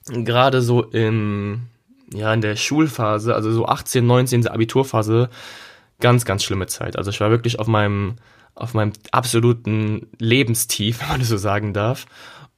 Gerade 0.07 0.61
so 0.61 0.83
in, 0.83 1.67
ja, 2.13 2.33
in 2.33 2.41
der 2.41 2.55
Schulphase, 2.55 3.35
also 3.35 3.51
so 3.51 3.65
18, 3.65 4.05
19, 4.05 4.47
Abiturphase, 4.47 5.29
ganz, 5.99 6.25
ganz 6.25 6.43
schlimme 6.43 6.67
Zeit. 6.67 6.97
Also 6.97 7.09
ich 7.09 7.19
war 7.19 7.29
wirklich 7.29 7.59
auf 7.59 7.67
meinem, 7.67 8.15
auf 8.55 8.73
meinem 8.73 8.93
absoluten 9.11 10.07
Lebenstief, 10.19 10.99
wenn 11.01 11.09
man 11.09 11.19
das 11.19 11.29
so 11.29 11.37
sagen 11.37 11.73
darf. 11.73 12.05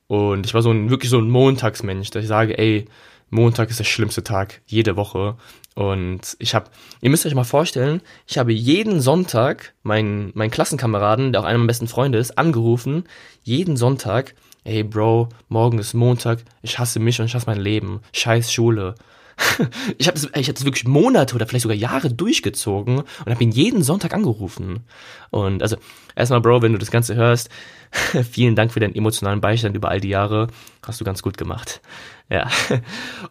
Und 0.07 0.45
ich 0.45 0.53
war 0.53 0.61
so 0.61 0.71
ein, 0.71 0.89
wirklich 0.89 1.09
so 1.09 1.19
ein 1.19 1.29
Montagsmensch, 1.29 2.11
dass 2.11 2.23
ich 2.23 2.27
sage, 2.27 2.57
ey, 2.57 2.85
Montag 3.29 3.69
ist 3.69 3.79
der 3.79 3.85
schlimmste 3.85 4.23
Tag, 4.23 4.61
jede 4.65 4.95
Woche. 4.95 5.35
Und 5.73 6.37
ich 6.39 6.55
habe, 6.55 6.69
ihr 7.01 7.09
müsst 7.09 7.25
euch 7.25 7.35
mal 7.35 7.43
vorstellen, 7.43 8.01
ich 8.27 8.37
habe 8.37 8.53
jeden 8.53 9.01
Sonntag 9.01 9.73
meinen, 9.83 10.31
meinen 10.33 10.51
Klassenkameraden, 10.51 11.33
der 11.33 11.41
auch 11.41 11.45
einer 11.45 11.57
meiner 11.57 11.67
besten 11.67 11.87
Freunde 11.87 12.17
ist, 12.17 12.37
angerufen, 12.37 13.03
jeden 13.43 13.75
Sonntag, 13.75 14.35
ey 14.65 14.83
Bro, 14.83 15.29
morgen 15.47 15.79
ist 15.79 15.93
Montag, 15.93 16.43
ich 16.61 16.77
hasse 16.77 16.99
mich 16.99 17.19
und 17.19 17.27
ich 17.27 17.35
hasse 17.35 17.47
mein 17.47 17.61
Leben, 17.61 18.01
scheiß 18.11 18.51
Schule, 18.51 18.95
ich 19.97 20.07
habe 20.07 20.19
das, 20.19 20.25
hab 20.25 20.55
das 20.55 20.65
wirklich 20.65 20.87
Monate 20.87 21.35
oder 21.35 21.45
vielleicht 21.45 21.63
sogar 21.63 21.77
Jahre 21.77 22.09
durchgezogen 22.09 22.99
und 22.99 23.31
habe 23.31 23.43
ihn 23.43 23.51
jeden 23.51 23.83
Sonntag 23.83 24.13
angerufen. 24.13 24.85
Und 25.29 25.61
also 25.61 25.77
erstmal, 26.15 26.41
Bro, 26.41 26.61
wenn 26.61 26.71
du 26.71 26.77
das 26.77 26.91
Ganze 26.91 27.15
hörst, 27.15 27.49
vielen 28.31 28.55
Dank 28.55 28.71
für 28.71 28.79
deinen 28.79 28.95
emotionalen 28.95 29.41
Beistand 29.41 29.75
über 29.75 29.89
all 29.89 29.99
die 29.99 30.09
Jahre. 30.09 30.47
Hast 30.85 31.01
du 31.01 31.05
ganz 31.05 31.21
gut 31.21 31.37
gemacht. 31.37 31.81
Ja. 32.29 32.49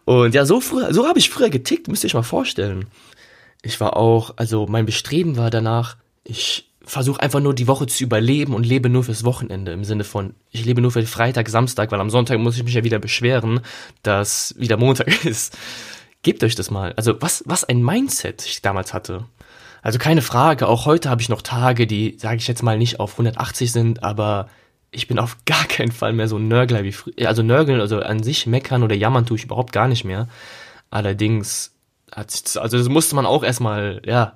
Und 0.05 0.35
ja, 0.35 0.45
so 0.45 0.61
früher, 0.61 0.93
so 0.93 1.07
habe 1.07 1.19
ich 1.19 1.29
früher 1.29 1.49
getickt, 1.49 1.87
müsst 1.87 2.03
ihr 2.03 2.07
euch 2.07 2.13
mal 2.13 2.23
vorstellen. 2.23 2.85
Ich 3.63 3.79
war 3.79 3.97
auch, 3.97 4.33
also 4.37 4.67
mein 4.67 4.85
Bestreben 4.85 5.37
war 5.37 5.49
danach, 5.49 5.97
ich 6.23 6.69
versuche 6.85 7.21
einfach 7.21 7.39
nur 7.39 7.53
die 7.53 7.67
Woche 7.67 7.87
zu 7.87 8.03
überleben 8.03 8.53
und 8.53 8.65
lebe 8.65 8.89
nur 8.89 9.03
fürs 9.03 9.23
Wochenende 9.23 9.71
im 9.71 9.83
Sinne 9.83 10.03
von, 10.03 10.33
ich 10.51 10.65
lebe 10.65 10.81
nur 10.81 10.91
für 10.91 11.05
Freitag, 11.05 11.49
Samstag, 11.49 11.91
weil 11.91 11.99
am 11.99 12.09
Sonntag 12.09 12.39
muss 12.39 12.57
ich 12.57 12.63
mich 12.63 12.75
ja 12.75 12.83
wieder 12.83 12.99
beschweren, 12.99 13.61
dass 14.03 14.55
wieder 14.57 14.77
Montag 14.77 15.25
ist. 15.25 15.57
Gebt 16.23 16.43
euch 16.43 16.55
das 16.55 16.71
mal. 16.71 16.93
Also 16.95 17.21
was, 17.21 17.43
was 17.45 17.63
ein 17.63 17.83
Mindset 17.83 18.45
ich 18.45 18.61
damals 18.61 18.93
hatte. 18.93 19.25
Also 19.81 19.99
keine 19.99 20.21
Frage, 20.21 20.67
auch 20.67 20.85
heute 20.85 21.09
habe 21.09 21.21
ich 21.21 21.29
noch 21.29 21.41
Tage, 21.43 21.85
die, 21.85 22.17
sage 22.19 22.37
ich 22.37 22.47
jetzt 22.47 22.63
mal, 22.63 22.77
nicht 22.77 22.99
auf 22.99 23.11
180 23.13 23.71
sind, 23.71 24.03
aber 24.03 24.49
ich 24.91 25.07
bin 25.07 25.19
auf 25.19 25.37
gar 25.45 25.65
keinen 25.65 25.91
Fall 25.91 26.13
mehr 26.13 26.27
so 26.27 26.37
ein 26.37 26.47
Nörgler 26.47 26.83
wie 26.83 26.91
früher. 26.91 27.27
Also 27.27 27.43
nörgeln, 27.43 27.79
also 27.79 27.99
an 27.99 28.23
sich 28.23 28.47
meckern 28.47 28.83
oder 28.83 28.95
jammern 28.95 29.25
tue 29.25 29.37
ich 29.37 29.43
überhaupt 29.43 29.73
gar 29.73 29.87
nicht 29.87 30.03
mehr. 30.03 30.27
Allerdings 30.89 31.75
hat 32.11 32.31
sich, 32.31 32.59
also 32.59 32.77
das 32.77 32.89
musste 32.89 33.15
man 33.15 33.25
auch 33.25 33.43
erstmal, 33.43 34.01
ja, 34.05 34.33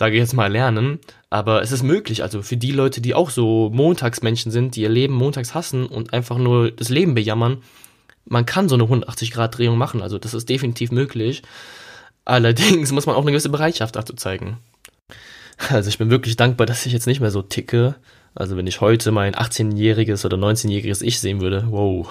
sage 0.00 0.14
ich 0.14 0.20
jetzt 0.20 0.32
mal, 0.32 0.50
lernen. 0.50 0.98
Aber 1.28 1.60
es 1.60 1.72
ist 1.72 1.82
möglich, 1.82 2.22
also 2.22 2.40
für 2.40 2.56
die 2.56 2.72
Leute, 2.72 3.02
die 3.02 3.12
auch 3.12 3.28
so 3.28 3.68
Montagsmenschen 3.70 4.50
sind, 4.50 4.74
die 4.74 4.80
ihr 4.80 4.88
Leben 4.88 5.12
montags 5.12 5.52
hassen 5.52 5.84
und 5.84 6.14
einfach 6.14 6.38
nur 6.38 6.70
das 6.70 6.88
Leben 6.88 7.14
bejammern, 7.14 7.58
man 8.24 8.46
kann 8.46 8.70
so 8.70 8.76
eine 8.76 8.84
180-Grad-Drehung 8.84 9.76
machen, 9.76 10.00
also 10.00 10.16
das 10.16 10.32
ist 10.32 10.48
definitiv 10.48 10.90
möglich. 10.90 11.42
Allerdings 12.24 12.92
muss 12.92 13.04
man 13.04 13.14
auch 13.14 13.20
eine 13.20 13.32
gewisse 13.32 13.50
Bereitschaft 13.50 13.94
dazu 13.94 14.14
zeigen. 14.14 14.56
Also 15.68 15.90
ich 15.90 15.98
bin 15.98 16.08
wirklich 16.08 16.36
dankbar, 16.36 16.66
dass 16.66 16.86
ich 16.86 16.94
jetzt 16.94 17.06
nicht 17.06 17.20
mehr 17.20 17.30
so 17.30 17.42
ticke. 17.42 17.94
Also 18.34 18.56
wenn 18.56 18.66
ich 18.66 18.80
heute 18.80 19.12
mein 19.12 19.34
18-jähriges 19.34 20.24
oder 20.24 20.38
19-jähriges 20.38 21.02
Ich 21.02 21.20
sehen 21.20 21.42
würde, 21.42 21.66
wow, 21.68 22.08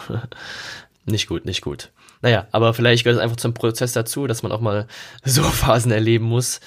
nicht 1.06 1.28
gut, 1.28 1.44
nicht 1.46 1.64
gut. 1.64 1.90
Naja, 2.22 2.48
aber 2.52 2.74
vielleicht 2.74 3.04
gehört 3.04 3.18
es 3.18 3.24
einfach 3.24 3.38
zum 3.38 3.54
Prozess 3.54 3.94
dazu, 3.94 4.28
dass 4.28 4.44
man 4.44 4.52
auch 4.52 4.60
mal 4.60 4.88
so 5.24 5.42
Phasen 5.42 5.92
erleben 5.92 6.26
muss, 6.26 6.60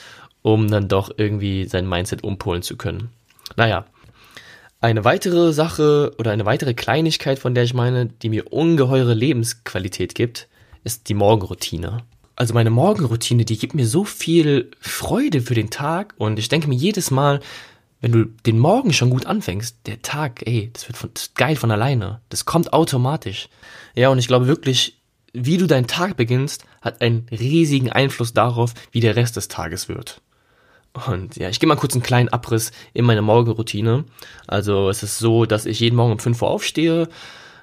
um 0.43 0.71
dann 0.71 0.89
doch 0.89 1.11
irgendwie 1.17 1.67
sein 1.67 1.89
Mindset 1.89 2.25
umpolen 2.25 2.63
zu 2.63 2.77
können. 2.77 3.11
Naja, 3.57 3.87
eine 4.81 5.05
weitere 5.05 5.53
Sache 5.53 6.13
oder 6.19 6.33
eine 6.33 6.45
weitere 6.45 6.75
Kleinigkeit, 6.75 7.39
von 7.39 7.55
der 7.55 7.65
ich 7.65 7.75
meine, 7.75 8.07
die 8.07 8.29
mir 8.29 8.53
ungeheure 8.53 9.15
Lebensqualität 9.15 10.15
gibt, 10.15 10.49
ist 10.83 11.09
die 11.09 11.15
Morgenroutine. 11.15 11.99
Also 12.35 12.55
meine 12.55 12.71
Morgenroutine, 12.71 13.45
die 13.45 13.59
gibt 13.59 13.75
mir 13.75 13.87
so 13.87 14.05
viel 14.05 14.71
Freude 14.81 15.41
für 15.41 15.55
den 15.55 15.71
Tag 15.71 16.15
und 16.19 16.39
ich 16.39 16.49
denke 16.49 16.69
mir 16.69 16.75
jedes 16.75 17.11
Mal, 17.11 17.41
wenn 18.01 18.11
du 18.11 18.25
den 18.25 18.59
Morgen 18.59 18.93
schon 18.93 19.11
gut 19.11 19.27
anfängst, 19.27 19.77
der 19.87 20.03
Tag, 20.03 20.45
ey, 20.45 20.71
das 20.73 20.89
wird 20.89 20.97
von, 20.97 21.11
das 21.15 21.35
geil 21.35 21.55
von 21.55 21.71
alleine. 21.71 22.21
Das 22.31 22.45
kommt 22.45 22.73
automatisch. 22.73 23.49
Ja, 23.95 24.09
und 24.09 24.19
ich 24.19 24.27
glaube 24.27 24.49
wirklich, 24.49 24.99
wie 25.33 25.57
du 25.57 25.69
deinen 25.69 25.87
Tag 25.87 26.17
beginnst, 26.17 26.65
hat 26.81 27.01
einen 27.01 27.29
riesigen 27.31 27.91
Einfluss 27.91 28.33
darauf, 28.33 28.75
wie 28.91 29.01
der 29.01 29.15
Rest 29.15 29.37
des 29.37 29.47
Tages 29.47 29.89
wird. 29.89 30.21
Und 30.93 31.37
ja, 31.37 31.49
ich 31.49 31.59
gebe 31.59 31.69
mal 31.69 31.77
kurz 31.77 31.95
einen 31.95 32.03
kleinen 32.03 32.29
Abriss 32.29 32.71
in 32.93 33.05
meine 33.05 33.23
Morgenroutine. 33.23 34.05
Also 34.47 34.91
es 34.91 35.03
ist 35.03 35.19
so, 35.19 35.47
dass 35.47 35.67
ich 35.67 35.81
jeden 35.81 35.97
Morgen 35.97 36.13
um 36.13 36.19
5 36.19 36.43
Uhr 36.43 36.49
aufstehe, 36.49 37.09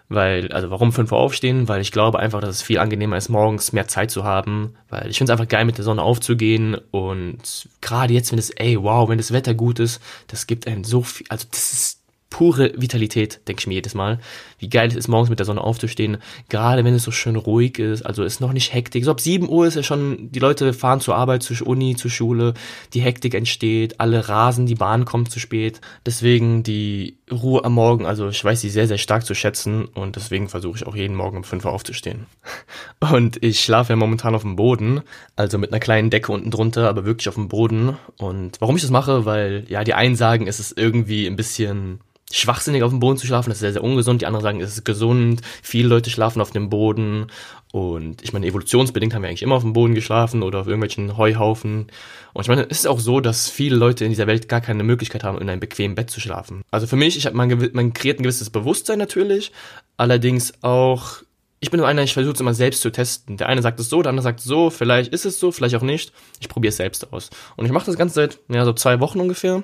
weil, 0.08 0.52
also 0.52 0.72
warum 0.72 0.92
5 0.92 1.12
Uhr 1.12 1.20
aufstehen? 1.20 1.68
Weil 1.68 1.82
ich 1.82 1.92
glaube 1.92 2.18
einfach, 2.18 2.42
dass 2.42 2.56
es 2.56 2.62
viel 2.64 2.80
angenehmer 2.80 3.18
ist, 3.18 3.30
morgens 3.30 3.72
mehr 3.72 3.88
Zeit 3.88 4.10
zu 4.10 4.24
haben, 4.24 4.74
weil 4.90 5.10
ich 5.10 5.20
finde 5.20 5.32
es 5.32 5.40
einfach 5.40 5.50
geil, 5.50 5.66
mit 5.66 5.78
der 5.78 5.86
Sonne 5.86 6.02
aufzugehen 6.02 6.76
und 6.90 7.70
gerade 7.82 8.14
jetzt, 8.14 8.32
wenn 8.32 8.40
es, 8.40 8.50
ey, 8.50 8.82
wow, 8.82 9.08
wenn 9.08 9.20
das 9.20 9.32
Wetter 9.32 9.54
gut 9.54 9.78
ist, 9.80 10.02
das 10.28 10.48
gibt 10.48 10.66
einem 10.66 10.84
so 10.84 11.04
viel, 11.04 11.28
also 11.30 11.46
das 11.52 11.72
ist 11.72 11.99
pure 12.30 12.74
Vitalität, 12.76 13.42
denke 13.48 13.62
ich 13.62 13.68
mir 13.68 13.76
jedes 13.76 13.96
Mal. 13.96 14.20
Wie 14.60 14.70
geil 14.70 14.90
es 14.90 14.96
ist, 14.96 15.08
morgens 15.08 15.30
mit 15.30 15.40
der 15.40 15.46
Sonne 15.46 15.62
aufzustehen, 15.62 16.18
gerade 16.50 16.84
wenn 16.84 16.94
es 16.94 17.04
so 17.04 17.12
schön 17.12 17.36
ruhig 17.36 17.80
ist, 17.80 18.04
also 18.04 18.24
ist 18.24 18.42
noch 18.42 18.54
nicht 18.54 18.74
Hektik. 18.74 19.06
So 19.06 19.12
ab 19.12 19.20
7 19.20 19.50
Uhr 19.50 19.68
ist 19.68 19.76
ja 19.76 19.84
schon, 19.84 20.32
die 20.32 20.40
Leute 20.40 20.74
fahren 20.74 21.02
zur 21.02 21.16
Arbeit, 21.16 21.44
zur 21.44 21.66
Uni, 21.66 21.96
zur 21.96 22.12
Schule, 22.12 22.54
die 22.94 23.02
Hektik 23.02 23.34
entsteht, 23.34 24.00
alle 24.00 24.30
rasen, 24.30 24.66
die 24.66 24.76
Bahn 24.76 25.06
kommt 25.06 25.32
zu 25.32 25.40
spät. 25.40 25.82
Deswegen 26.06 26.64
die 26.64 27.19
Ruhe 27.32 27.64
am 27.64 27.74
Morgen, 27.74 28.06
also 28.06 28.30
ich 28.30 28.44
weiß 28.44 28.62
sie 28.62 28.70
sehr, 28.70 28.88
sehr 28.88 28.98
stark 28.98 29.26
zu 29.26 29.34
schätzen 29.34 29.86
und 29.86 30.16
deswegen 30.16 30.50
versuche 30.50 30.78
ich 30.78 30.88
auch 30.88 30.96
jeden 30.96 31.16
Morgen 31.16 31.38
um 31.38 31.44
5 31.44 31.66
Uhr 31.66 31.72
aufzustehen. 31.72 32.26
Und 33.00 33.42
ich 33.44 33.62
schlafe 33.62 33.94
ja 33.94 33.96
momentan 33.96 34.36
auf 34.36 34.42
dem 34.42 34.56
Boden, 34.56 35.02
also 35.36 35.58
mit 35.58 35.72
einer 35.72 35.80
kleinen 35.80 36.10
Decke 36.10 36.32
unten 36.32 36.52
drunter, 36.52 36.90
aber 36.90 37.06
wirklich 37.06 37.30
auf 37.30 37.36
dem 37.36 37.48
Boden. 37.48 37.98
Und 38.18 38.60
warum 38.60 38.76
ich 38.76 38.82
das 38.82 38.92
mache, 38.92 39.26
weil 39.26 39.66
ja, 39.70 39.84
die 39.84 39.94
einen 39.94 40.16
sagen, 40.16 40.48
es 40.48 40.60
ist 40.60 40.78
irgendwie 40.78 41.26
ein 41.28 41.36
bisschen 41.36 42.02
schwachsinnig 42.32 42.84
auf 42.84 42.92
dem 42.92 43.00
Boden 43.00 43.18
zu 43.18 43.26
schlafen, 43.26 43.50
das 43.50 43.58
ist 43.58 43.62
sehr, 43.62 43.74
sehr 43.74 43.84
ungesund. 43.84 44.22
Die 44.22 44.26
anderen 44.26 44.44
sagen, 44.44 44.62
es 44.62 44.74
ist 44.74 44.86
gesund. 44.86 45.42
Viele 45.64 45.90
Leute 45.90 46.10
schlafen 46.10 46.42
auf 46.42 46.52
dem 46.52 46.70
Boden. 46.70 47.28
Und 47.72 48.24
ich 48.24 48.34
meine, 48.34 48.48
evolutionsbedingt 48.48 49.14
haben 49.14 49.22
wir 49.22 49.30
eigentlich 49.30 49.44
immer 49.44 49.56
auf 49.56 49.62
dem 49.62 49.74
Boden 49.74 49.94
geschlafen 49.94 50.42
oder 50.42 50.62
auf 50.62 50.68
irgendwelchen 50.68 51.18
Heuhaufen. 51.18 51.88
Und 52.34 52.42
ich 52.42 52.48
meine, 52.48 52.66
es 52.68 52.80
ist 52.80 52.88
auch 52.88 53.00
so, 53.00 53.20
dass 53.20 53.48
viele 53.48 53.76
Leute 53.76 54.06
in 54.06 54.10
dieser 54.10 54.26
Welt 54.26 54.50
gar 54.50 54.62
keine 54.62 54.84
Möglichkeit 54.84 55.24
haben, 55.24 55.38
in 55.40 55.50
einem 55.50 55.60
bequemen 55.60 55.96
Bett 55.96 56.10
zu 56.10 56.20
schlafen. 56.20 56.64
Also 56.72 56.88
für 56.88 56.96
mich, 56.96 57.16
ich 57.16 57.28
habe 57.28 57.38
man, 57.38 57.70
man 57.74 57.94
kreiert 57.94 58.20
ein 58.20 58.24
gewisses 58.24 58.50
Bewusstsein 58.50 58.98
natürlich, 58.98 59.52
allerdings 59.98 60.54
auch 60.64 61.22
ich 61.62 61.72
bin 61.72 61.80
nur 61.80 61.88
einer, 61.88 62.04
ich 62.04 62.14
versuche 62.14 62.34
es 62.34 62.40
immer 62.40 62.54
selbst 62.54 62.82
zu 62.82 62.90
testen. 62.90 63.38
Der 63.38 63.50
eine 63.50 63.62
sagt 63.62 63.80
es 63.80 63.90
so, 63.90 64.02
der 64.02 64.12
andere 64.12 64.24
sagt 64.24 64.40
es 64.40 64.46
so, 64.46 64.70
vielleicht 64.70 65.14
ist 65.14 65.26
es 65.26 65.40
so, 65.40 65.52
vielleicht 65.52 65.76
auch 65.76 65.82
nicht. 65.82 66.14
Ich 66.40 66.48
probiere 66.48 66.70
es 66.70 66.78
selbst 66.78 67.12
aus. 67.12 67.30
Und 67.58 67.66
ich 67.66 67.72
mache 67.72 67.86
das 67.86 67.98
Ganze 67.98 68.16
seit 68.16 68.40
ja, 68.48 68.64
so 68.64 68.74
zwei 68.74 69.00
Wochen 69.02 69.20
ungefähr. 69.20 69.64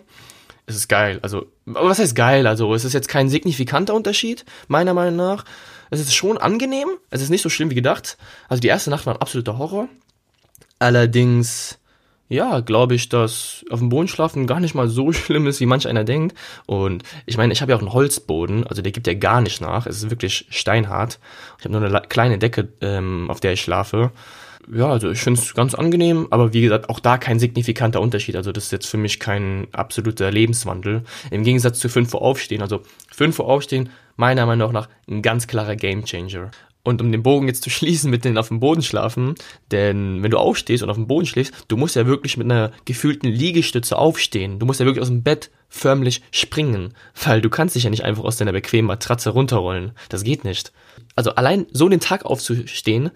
es 0.65 0.75
ist 0.75 0.89
geil. 0.89 1.19
Also, 1.21 1.45
aber 1.65 1.87
was 1.87 1.99
heißt 1.99 2.15
geil? 2.15 2.47
Also, 2.47 2.73
es 2.73 2.83
ist 2.83 2.93
jetzt 2.93 3.07
kein 3.07 3.29
signifikanter 3.29 3.93
Unterschied, 3.93 4.43
meiner 4.67 4.93
Meinung 4.93 5.15
nach. 5.15 5.45
Es 5.89 5.99
ist 5.99 6.13
schon 6.13 6.37
angenehm. 6.37 6.87
Es 7.09 7.21
ist 7.21 7.29
nicht 7.29 7.41
so 7.41 7.49
schlimm 7.49 7.69
wie 7.69 7.75
gedacht. 7.75 8.17
Also, 8.49 8.61
die 8.61 8.67
erste 8.67 8.89
Nacht 8.89 9.05
war 9.05 9.15
ein 9.15 9.21
absoluter 9.21 9.57
Horror. 9.57 9.87
Allerdings, 10.79 11.79
ja, 12.27 12.59
glaube 12.59 12.95
ich, 12.95 13.09
dass 13.09 13.63
auf 13.69 13.79
dem 13.79 13.89
Boden 13.89 14.07
schlafen 14.07 14.47
gar 14.47 14.59
nicht 14.59 14.75
mal 14.75 14.87
so 14.87 15.11
schlimm 15.13 15.47
ist, 15.47 15.59
wie 15.59 15.65
manch 15.65 15.87
einer 15.87 16.03
denkt. 16.03 16.37
Und 16.65 17.03
ich 17.25 17.37
meine, 17.37 17.53
ich 17.53 17.61
habe 17.61 17.71
ja 17.71 17.77
auch 17.77 17.81
einen 17.81 17.93
Holzboden, 17.93 18.65
also 18.67 18.81
der 18.81 18.91
gibt 18.91 19.07
ja 19.07 19.13
gar 19.13 19.41
nicht 19.41 19.61
nach. 19.61 19.85
Es 19.85 19.97
ist 19.97 20.09
wirklich 20.09 20.45
steinhart. 20.49 21.19
Ich 21.59 21.65
habe 21.65 21.77
nur 21.77 21.87
eine 21.87 22.01
kleine 22.07 22.37
Decke, 22.37 22.69
ähm, 22.81 23.29
auf 23.29 23.39
der 23.39 23.53
ich 23.53 23.61
schlafe 23.61 24.11
ja, 24.73 24.87
also 24.89 25.11
ich 25.11 25.19
finde 25.19 25.39
es 25.39 25.53
ganz 25.53 25.75
angenehm, 25.75 26.27
aber 26.31 26.53
wie 26.53 26.61
gesagt, 26.61 26.89
auch 26.89 26.99
da 26.99 27.17
kein 27.17 27.39
signifikanter 27.39 28.01
Unterschied. 28.01 28.35
Also 28.35 28.51
das 28.51 28.65
ist 28.65 28.71
jetzt 28.71 28.87
für 28.87 28.97
mich 28.97 29.19
kein 29.19 29.67
absoluter 29.71 30.31
Lebenswandel. 30.31 31.03
Im 31.31 31.43
Gegensatz 31.43 31.79
zu 31.79 31.89
5 31.89 32.13
Uhr 32.13 32.21
aufstehen. 32.21 32.61
Also 32.61 32.81
5 33.13 33.39
Uhr 33.39 33.47
aufstehen, 33.47 33.89
meiner 34.15 34.45
Meinung 34.45 34.71
nach 34.71 34.89
ein 35.07 35.21
ganz 35.21 35.47
klarer 35.47 35.75
Gamechanger. 35.75 36.51
Und 36.83 37.01
um 37.01 37.11
den 37.11 37.23
Bogen 37.23 37.47
jetzt 37.47 37.63
zu 37.63 37.69
schließen 37.71 38.09
mit 38.09 38.25
den 38.25 38.37
auf 38.37 38.47
dem 38.47 38.59
Boden 38.59 38.81
schlafen, 38.81 39.35
denn 39.71 40.23
wenn 40.23 40.31
du 40.31 40.37
aufstehst 40.37 40.83
und 40.83 40.89
auf 40.89 40.97
dem 40.97 41.07
Boden 41.07 41.25
schläfst, 41.25 41.53
du 41.67 41.77
musst 41.77 41.95
ja 41.95 42.05
wirklich 42.05 42.37
mit 42.37 42.45
einer 42.45 42.71
gefühlten 42.85 43.29
Liegestütze 43.29 43.97
aufstehen. 43.97 44.59
Du 44.59 44.65
musst 44.65 44.79
ja 44.79 44.85
wirklich 44.85 45.01
aus 45.01 45.09
dem 45.09 45.23
Bett 45.23 45.51
förmlich 45.67 46.21
springen, 46.31 46.93
weil 47.23 47.41
du 47.41 47.49
kannst 47.49 47.75
dich 47.75 47.83
ja 47.83 47.89
nicht 47.89 48.03
einfach 48.03 48.23
aus 48.23 48.37
deiner 48.37 48.53
bequemen 48.53 48.87
Matratze 48.87 49.31
runterrollen. 49.31 49.91
Das 50.09 50.23
geht 50.23 50.43
nicht. 50.43 50.71
Also 51.15 51.31
allein 51.31 51.65
so 51.71 51.89
den 51.89 51.99
Tag 51.99 52.25
aufzustehen, 52.25 53.11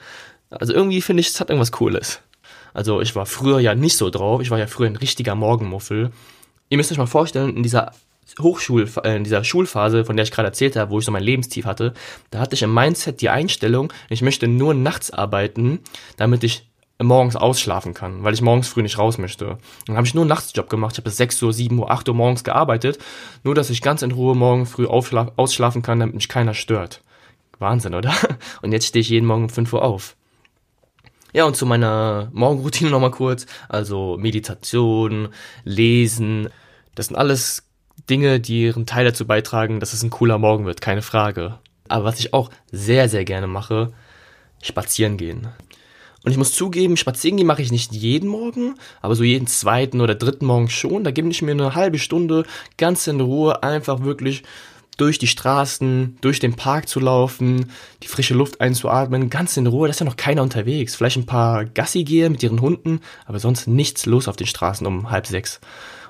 also 0.50 0.74
irgendwie 0.74 1.02
finde 1.02 1.22
ich, 1.22 1.28
es 1.28 1.40
hat 1.40 1.50
irgendwas 1.50 1.72
Cooles. 1.72 2.22
Also 2.74 3.02
ich 3.02 3.16
war 3.16 3.26
früher 3.26 3.60
ja 3.60 3.76
nicht 3.76 3.98
so 3.98 4.10
drauf. 4.10 4.42
Ich 4.42 4.52
war 4.52 4.60
ja 4.60 4.68
früher 4.68 4.88
ein 4.88 4.96
richtiger 4.96 5.36
Morgenmuffel. 5.36 6.12
Ihr 6.70 6.78
müsst 6.78 6.92
euch 6.92 6.98
mal 6.98 7.08
vorstellen, 7.08 7.56
in 7.58 7.64
dieser 7.64 7.94
Hochschul, 8.40 8.90
äh, 9.04 9.16
in 9.16 9.24
dieser 9.24 9.44
Schulphase, 9.44 10.06
von 10.06 10.16
der 10.16 10.24
ich 10.24 10.32
gerade 10.32 10.48
erzählt 10.48 10.76
habe, 10.76 10.92
wo 10.92 11.00
ich 11.00 11.06
so 11.06 11.12
mein 11.12 11.24
Lebenstief 11.24 11.66
hatte, 11.66 11.94
da 12.30 12.40
hatte 12.40 12.54
ich 12.54 12.62
im 12.62 12.74
Mindset 12.74 13.22
die 13.22 13.30
Einstellung, 13.30 13.92
ich 14.10 14.22
möchte 14.22 14.48
nur 14.48 14.74
nachts 14.74 15.12
arbeiten, 15.12 15.80
damit 16.18 16.44
ich 16.44 16.70
morgens 17.02 17.36
ausschlafen 17.36 17.94
kann, 17.94 18.24
weil 18.24 18.34
ich 18.34 18.42
morgens 18.42 18.68
früh 18.68 18.82
nicht 18.82 18.98
raus 18.98 19.18
möchte. 19.18 19.58
Dann 19.88 19.96
habe 19.96 20.06
ich 20.06 20.14
nur 20.14 20.24
einen 20.24 20.30
Nachtsjob 20.30 20.70
gemacht. 20.70 20.94
Ich 20.94 20.98
habe 20.98 21.06
bis 21.06 21.18
6 21.18 21.42
Uhr, 21.42 21.54
7 21.54 21.80
Uhr, 21.80 21.90
8 21.90 22.10
Uhr 22.10 22.16
morgens 22.16 22.44
gearbeitet, 22.44 23.00
nur 23.44 23.56
dass 23.56 23.70
ich 23.70 23.82
ganz 23.82 24.02
in 24.02 24.12
Ruhe 24.12 24.36
morgen 24.36 24.66
früh 24.66 24.86
ausschlafen 24.86 25.82
kann, 25.82 26.00
damit 26.00 26.16
mich 26.16 26.28
keiner 26.28 26.54
stört. 26.54 27.02
Wahnsinn, 27.58 27.96
oder? 27.96 28.14
Und 28.62 28.74
jetzt 28.74 28.88
stehe 28.88 29.02
ich 29.02 29.10
jeden 29.10 29.26
Morgen 29.26 29.44
um 29.44 29.50
5 29.50 29.74
Uhr 29.74 29.84
auf. 29.84 30.16
Ja, 31.34 31.46
und 31.46 31.56
zu 31.56 31.66
meiner 31.66 32.30
Morgenroutine 32.34 32.90
nochmal 32.90 33.12
kurz. 33.12 33.46
Also 33.68 34.18
Meditation, 34.18 35.30
Lesen, 35.64 36.50
das 36.96 37.08
sind 37.08 37.16
alles 37.16 37.64
Dinge, 38.10 38.40
die 38.40 38.64
ihren 38.64 38.86
Teil 38.86 39.06
dazu 39.06 39.26
beitragen, 39.26 39.80
dass 39.80 39.94
es 39.94 40.04
ein 40.04 40.10
cooler 40.10 40.38
Morgen 40.38 40.66
wird, 40.66 40.82
keine 40.82 41.02
Frage. 41.02 41.60
Aber 41.88 42.06
was 42.06 42.20
ich 42.20 42.34
auch 42.34 42.50
sehr, 42.72 43.10
sehr 43.10 43.26
gerne 43.26 43.48
mache, 43.48 43.94
spazieren 44.62 45.18
gehen. 45.18 45.48
Und 46.24 46.32
ich 46.32 46.38
muss 46.38 46.54
zugeben, 46.54 46.98
spazieren 46.98 47.38
gehen 47.38 47.48
mache 47.48 47.62
ich 47.62 47.72
nicht 47.72 47.94
jeden 47.94 48.28
Morgen, 48.28 48.76
aber 49.02 49.16
so 49.16 49.24
jeden 49.24 49.48
zweiten 49.48 50.02
oder 50.02 50.16
dritten 50.16 50.46
Morgen 50.46 50.70
schon. 50.70 51.04
Da 51.04 51.12
gebe 51.12 51.30
ich 51.30 51.42
mir 51.42 51.52
eine 51.52 51.76
halbe 51.76 51.98
Stunde 51.98 52.44
ganz 52.78 53.08
in 53.08 53.22
Ruhe 53.22 53.64
einfach 53.64 54.04
wirklich 54.04 54.44
durch 55.00 55.18
die 55.18 55.28
Straßen, 55.28 56.18
durch 56.22 56.40
den 56.40 56.56
Park 56.56 56.88
zu 56.88 57.00
laufen, 57.00 57.72
die 58.04 58.08
frische 58.08 58.34
Luft 58.34 58.62
einzuatmen, 58.62 59.30
ganz 59.30 59.56
in 59.58 59.68
Ruhe, 59.68 59.88
da 59.88 59.92
ist 59.92 60.00
ja 60.00 60.06
noch 60.06 60.18
keiner 60.18 60.44
unterwegs. 60.44 60.96
Vielleicht 60.96 61.18
ein 61.18 61.26
paar 61.26 61.66
Gassi-Geher 61.66 62.30
mit 62.30 62.44
ihren 62.44 62.62
Hunden, 62.62 63.00
aber 63.26 63.40
sonst 63.40 63.68
nichts 63.68 64.06
los 64.06 64.28
auf 64.28 64.36
den 64.36 64.48
Straßen 64.48 64.86
um 64.86 65.10
halb 65.10 65.28
sechs. 65.28 65.60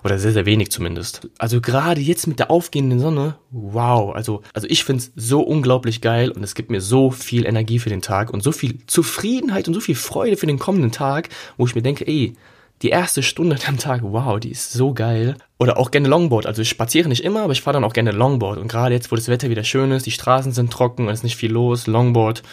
Oder 0.03 0.17
sehr, 0.17 0.31
sehr 0.31 0.45
wenig 0.45 0.71
zumindest. 0.71 1.27
Also 1.37 1.59
gerade 1.59 1.99
jetzt 1.99 2.25
mit 2.25 2.39
der 2.39 2.49
aufgehenden 2.49 2.99
Sonne, 2.99 3.35
wow. 3.51 4.15
Also, 4.15 4.43
also 4.53 4.65
ich 4.69 4.85
find's 4.85 5.11
so 5.15 5.41
unglaublich 5.41 5.99
geil 5.99 6.31
und 6.31 6.41
es 6.41 6.55
gibt 6.55 6.71
mir 6.71 6.79
so 6.79 7.11
viel 7.11 7.45
Energie 7.45 7.79
für 7.79 7.89
den 7.89 8.01
Tag 8.01 8.31
und 8.31 8.41
so 8.41 8.51
viel 8.51 8.79
Zufriedenheit 8.87 9.67
und 9.67 9.73
so 9.73 9.81
viel 9.81 9.95
Freude 9.95 10.37
für 10.37 10.47
den 10.47 10.57
kommenden 10.57 10.91
Tag, 10.91 11.29
wo 11.57 11.65
ich 11.65 11.75
mir 11.75 11.81
denke, 11.81 12.07
ey, 12.07 12.33
die 12.81 12.89
erste 12.89 13.23
Stunde 13.23 13.57
am 13.67 13.77
Tag, 13.77 14.01
wow, 14.03 14.39
die 14.39 14.51
ist 14.51 14.71
so 14.71 14.93
geil. 14.93 15.35
Oder 15.57 15.77
auch 15.77 15.91
gerne 15.91 16.07
Longboard. 16.07 16.45
Also 16.45 16.61
ich 16.61 16.69
spaziere 16.69 17.09
nicht 17.09 17.23
immer, 17.23 17.41
aber 17.41 17.53
ich 17.53 17.61
fahre 17.61 17.73
dann 17.73 17.83
auch 17.83 17.93
gerne 17.93 18.11
Longboard. 18.11 18.57
Und 18.57 18.69
gerade 18.69 18.95
jetzt, 18.95 19.11
wo 19.11 19.15
das 19.15 19.27
Wetter 19.27 19.49
wieder 19.49 19.63
schön 19.63 19.91
ist, 19.91 20.05
die 20.05 20.11
Straßen 20.11 20.53
sind 20.53 20.71
trocken 20.71 21.09
es 21.09 21.19
ist 21.19 21.23
nicht 21.23 21.35
viel 21.35 21.51
los, 21.51 21.87
Longboard, 21.87 22.43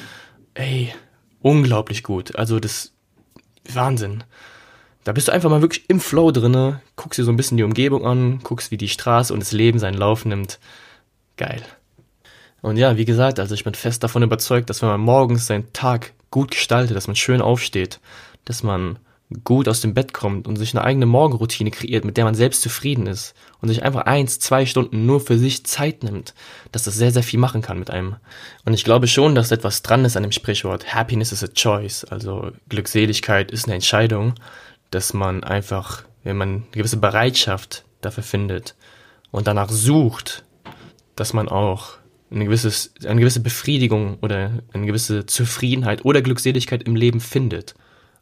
ey, 0.54 0.92
unglaublich 1.40 2.02
gut. 2.02 2.34
Also 2.36 2.58
das 2.58 2.92
Wahnsinn. 3.72 4.24
Da 5.04 5.12
bist 5.12 5.28
du 5.28 5.32
einfach 5.32 5.50
mal 5.50 5.62
wirklich 5.62 5.88
im 5.88 6.00
Flow 6.00 6.32
drinne, 6.32 6.80
guckst 6.96 7.18
dir 7.18 7.24
so 7.24 7.30
ein 7.30 7.36
bisschen 7.36 7.56
die 7.56 7.62
Umgebung 7.62 8.04
an, 8.04 8.40
guckst, 8.42 8.72
wie 8.72 8.76
die 8.76 8.88
Straße 8.88 9.32
und 9.32 9.38
das 9.38 9.52
Leben 9.52 9.78
seinen 9.78 9.96
Lauf 9.96 10.24
nimmt. 10.24 10.58
Geil. 11.36 11.62
Und 12.62 12.76
ja, 12.76 12.96
wie 12.96 13.04
gesagt, 13.04 13.38
also 13.38 13.54
ich 13.54 13.62
bin 13.62 13.74
fest 13.74 14.02
davon 14.02 14.24
überzeugt, 14.24 14.68
dass 14.68 14.82
wenn 14.82 14.88
man 14.88 15.00
morgens 15.00 15.46
seinen 15.46 15.72
Tag 15.72 16.12
gut 16.32 16.50
gestaltet, 16.50 16.96
dass 16.96 17.06
man 17.06 17.14
schön 17.14 17.40
aufsteht, 17.40 18.00
dass 18.44 18.64
man 18.64 18.98
gut 19.42 19.68
aus 19.68 19.80
dem 19.80 19.92
Bett 19.92 20.12
kommt 20.12 20.46
und 20.46 20.56
sich 20.56 20.74
eine 20.74 20.84
eigene 20.84 21.06
Morgenroutine 21.06 21.72
kreiert, 21.72 22.04
mit 22.04 22.16
der 22.16 22.24
man 22.24 22.36
selbst 22.36 22.62
zufrieden 22.62 23.06
ist 23.06 23.34
und 23.60 23.68
sich 23.68 23.82
einfach 23.82 24.02
eins, 24.02 24.38
zwei 24.38 24.66
Stunden 24.66 25.04
nur 25.04 25.20
für 25.20 25.36
sich 25.36 25.66
Zeit 25.66 26.04
nimmt, 26.04 26.34
dass 26.70 26.84
das 26.84 26.94
sehr, 26.94 27.10
sehr 27.10 27.24
viel 27.24 27.40
machen 27.40 27.60
kann 27.60 27.78
mit 27.78 27.90
einem. 27.90 28.16
Und 28.64 28.74
ich 28.74 28.84
glaube 28.84 29.08
schon, 29.08 29.34
dass 29.34 29.50
etwas 29.50 29.82
dran 29.82 30.04
ist 30.04 30.16
an 30.16 30.22
dem 30.22 30.32
Sprichwort 30.32 30.94
Happiness 30.94 31.32
is 31.32 31.42
a 31.42 31.48
choice, 31.48 32.04
also 32.04 32.52
Glückseligkeit 32.68 33.50
ist 33.50 33.64
eine 33.66 33.74
Entscheidung, 33.74 34.34
dass 34.90 35.12
man 35.12 35.42
einfach, 35.42 36.04
wenn 36.22 36.36
man 36.36 36.48
eine 36.48 36.62
gewisse 36.70 36.98
Bereitschaft 36.98 37.84
dafür 38.02 38.22
findet 38.22 38.76
und 39.32 39.48
danach 39.48 39.70
sucht, 39.70 40.44
dass 41.16 41.32
man 41.32 41.48
auch 41.48 41.94
eine, 42.30 42.44
gewisses, 42.44 42.94
eine 43.04 43.20
gewisse 43.20 43.40
Befriedigung 43.40 44.18
oder 44.22 44.62
eine 44.72 44.86
gewisse 44.86 45.26
Zufriedenheit 45.26 46.04
oder 46.04 46.22
Glückseligkeit 46.22 46.84
im 46.84 46.94
Leben 46.94 47.20
findet. 47.20 47.74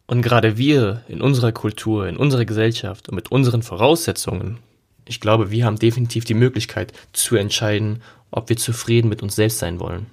Und 0.07 0.21
gerade 0.21 0.59
wir 0.59 1.03
in 1.09 1.23
unserer 1.23 1.53
Kultur, 1.53 2.07
in 2.07 2.17
unserer 2.17 2.45
Gesellschaft 2.45 3.09
und 3.09 3.15
mit 3.15 3.33
unseren 3.33 3.63
Voraussetzungen, 3.63 4.59
ich 5.07 5.21
glaube, 5.21 5.51
wir 5.51 5.65
haben 5.65 5.79
definitiv 5.79 6.25
die 6.25 6.35
Möglichkeit 6.35 6.93
zu 7.13 7.37
entscheiden, 7.37 8.03
ob 8.31 8.49
wir 8.49 8.57
zufrieden 8.57 9.09
mit 9.09 9.23
uns 9.23 9.35
selbst 9.35 9.59
sein 9.59 9.81
wollen. 9.81 10.07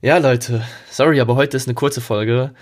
Ja, 0.00 0.18
Leute, 0.18 0.62
sorry, 0.90 1.20
aber 1.20 1.36
heute 1.36 1.56
ist 1.56 1.68
eine 1.68 1.74
kurze 1.74 2.00
Folge. 2.00 2.52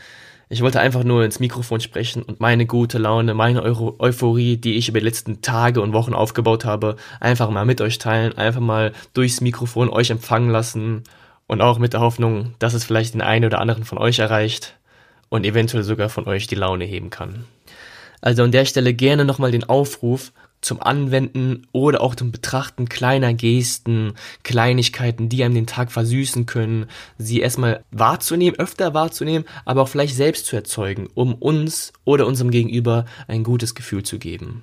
Ich 0.48 0.62
wollte 0.62 0.80
einfach 0.80 1.04
nur 1.04 1.24
ins 1.24 1.40
Mikrofon 1.40 1.80
sprechen 1.80 2.22
und 2.22 2.40
meine 2.40 2.66
gute 2.66 2.98
Laune, 2.98 3.34
meine 3.34 3.62
Euro 3.62 3.96
Euphorie, 3.98 4.56
die 4.56 4.74
ich 4.74 4.88
über 4.88 4.98
die 4.98 5.06
letzten 5.06 5.42
Tage 5.42 5.80
und 5.80 5.92
Wochen 5.92 6.12
aufgebaut 6.12 6.64
habe, 6.64 6.96
einfach 7.20 7.50
mal 7.50 7.64
mit 7.64 7.80
euch 7.80 7.98
teilen, 7.98 8.36
einfach 8.36 8.60
mal 8.60 8.92
durchs 9.14 9.40
Mikrofon 9.40 9.88
euch 9.90 10.10
empfangen 10.10 10.50
lassen 10.50 11.04
und 11.46 11.60
auch 11.60 11.78
mit 11.78 11.92
der 11.92 12.00
Hoffnung, 12.00 12.54
dass 12.58 12.74
es 12.74 12.84
vielleicht 12.84 13.14
den 13.14 13.22
einen 13.22 13.44
oder 13.44 13.60
anderen 13.60 13.84
von 13.84 13.98
euch 13.98 14.18
erreicht 14.18 14.74
und 15.30 15.46
eventuell 15.46 15.82
sogar 15.82 16.10
von 16.10 16.26
euch 16.26 16.46
die 16.46 16.56
Laune 16.56 16.84
heben 16.84 17.08
kann. 17.08 17.46
Also 18.20 18.42
an 18.42 18.52
der 18.52 18.66
Stelle 18.66 18.92
gerne 18.92 19.24
nochmal 19.24 19.50
den 19.50 19.64
Aufruf 19.64 20.32
zum 20.60 20.82
Anwenden 20.82 21.66
oder 21.72 22.02
auch 22.02 22.14
zum 22.14 22.32
Betrachten 22.32 22.88
kleiner 22.88 23.32
Gesten, 23.32 24.14
Kleinigkeiten, 24.42 25.28
die 25.28 25.42
einem 25.42 25.54
den 25.54 25.66
Tag 25.66 25.90
versüßen 25.90 26.44
können, 26.44 26.86
sie 27.16 27.40
erstmal 27.40 27.82
wahrzunehmen, 27.90 28.58
öfter 28.58 28.92
wahrzunehmen, 28.92 29.46
aber 29.64 29.82
auch 29.82 29.88
vielleicht 29.88 30.16
selbst 30.16 30.46
zu 30.46 30.56
erzeugen, 30.56 31.08
um 31.14 31.34
uns 31.34 31.92
oder 32.04 32.26
unserem 32.26 32.50
Gegenüber 32.50 33.06
ein 33.26 33.42
gutes 33.42 33.74
Gefühl 33.74 34.02
zu 34.02 34.18
geben. 34.18 34.62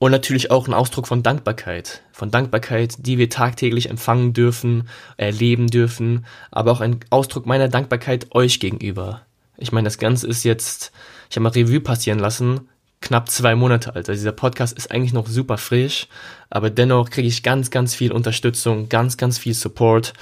Und 0.00 0.10
natürlich 0.10 0.50
auch 0.50 0.66
ein 0.66 0.74
Ausdruck 0.74 1.06
von 1.06 1.22
Dankbarkeit, 1.22 2.02
von 2.12 2.32
Dankbarkeit, 2.32 2.96
die 3.06 3.16
wir 3.16 3.30
tagtäglich 3.30 3.88
empfangen 3.88 4.32
dürfen, 4.32 4.88
erleben 5.16 5.68
dürfen, 5.68 6.26
aber 6.50 6.72
auch 6.72 6.80
ein 6.80 6.98
Ausdruck 7.10 7.46
meiner 7.46 7.68
Dankbarkeit 7.68 8.34
euch 8.34 8.58
gegenüber, 8.58 9.22
ich 9.56 9.72
meine, 9.72 9.86
das 9.86 9.98
Ganze 9.98 10.26
ist 10.26 10.44
jetzt, 10.44 10.92
ich 11.30 11.36
habe 11.36 11.44
mal 11.44 11.50
Revue 11.50 11.80
passieren 11.80 12.18
lassen, 12.18 12.68
knapp 13.00 13.28
zwei 13.28 13.54
Monate 13.54 13.94
alt. 13.94 14.08
Also 14.08 14.18
dieser 14.18 14.32
Podcast 14.32 14.76
ist 14.76 14.90
eigentlich 14.90 15.12
noch 15.12 15.26
super 15.26 15.58
frisch, 15.58 16.08
aber 16.50 16.70
dennoch 16.70 17.10
kriege 17.10 17.28
ich 17.28 17.42
ganz, 17.42 17.70
ganz 17.70 17.94
viel 17.94 18.12
Unterstützung, 18.12 18.88
ganz, 18.88 19.16
ganz 19.16 19.38
viel 19.38 19.54
Support 19.54 20.14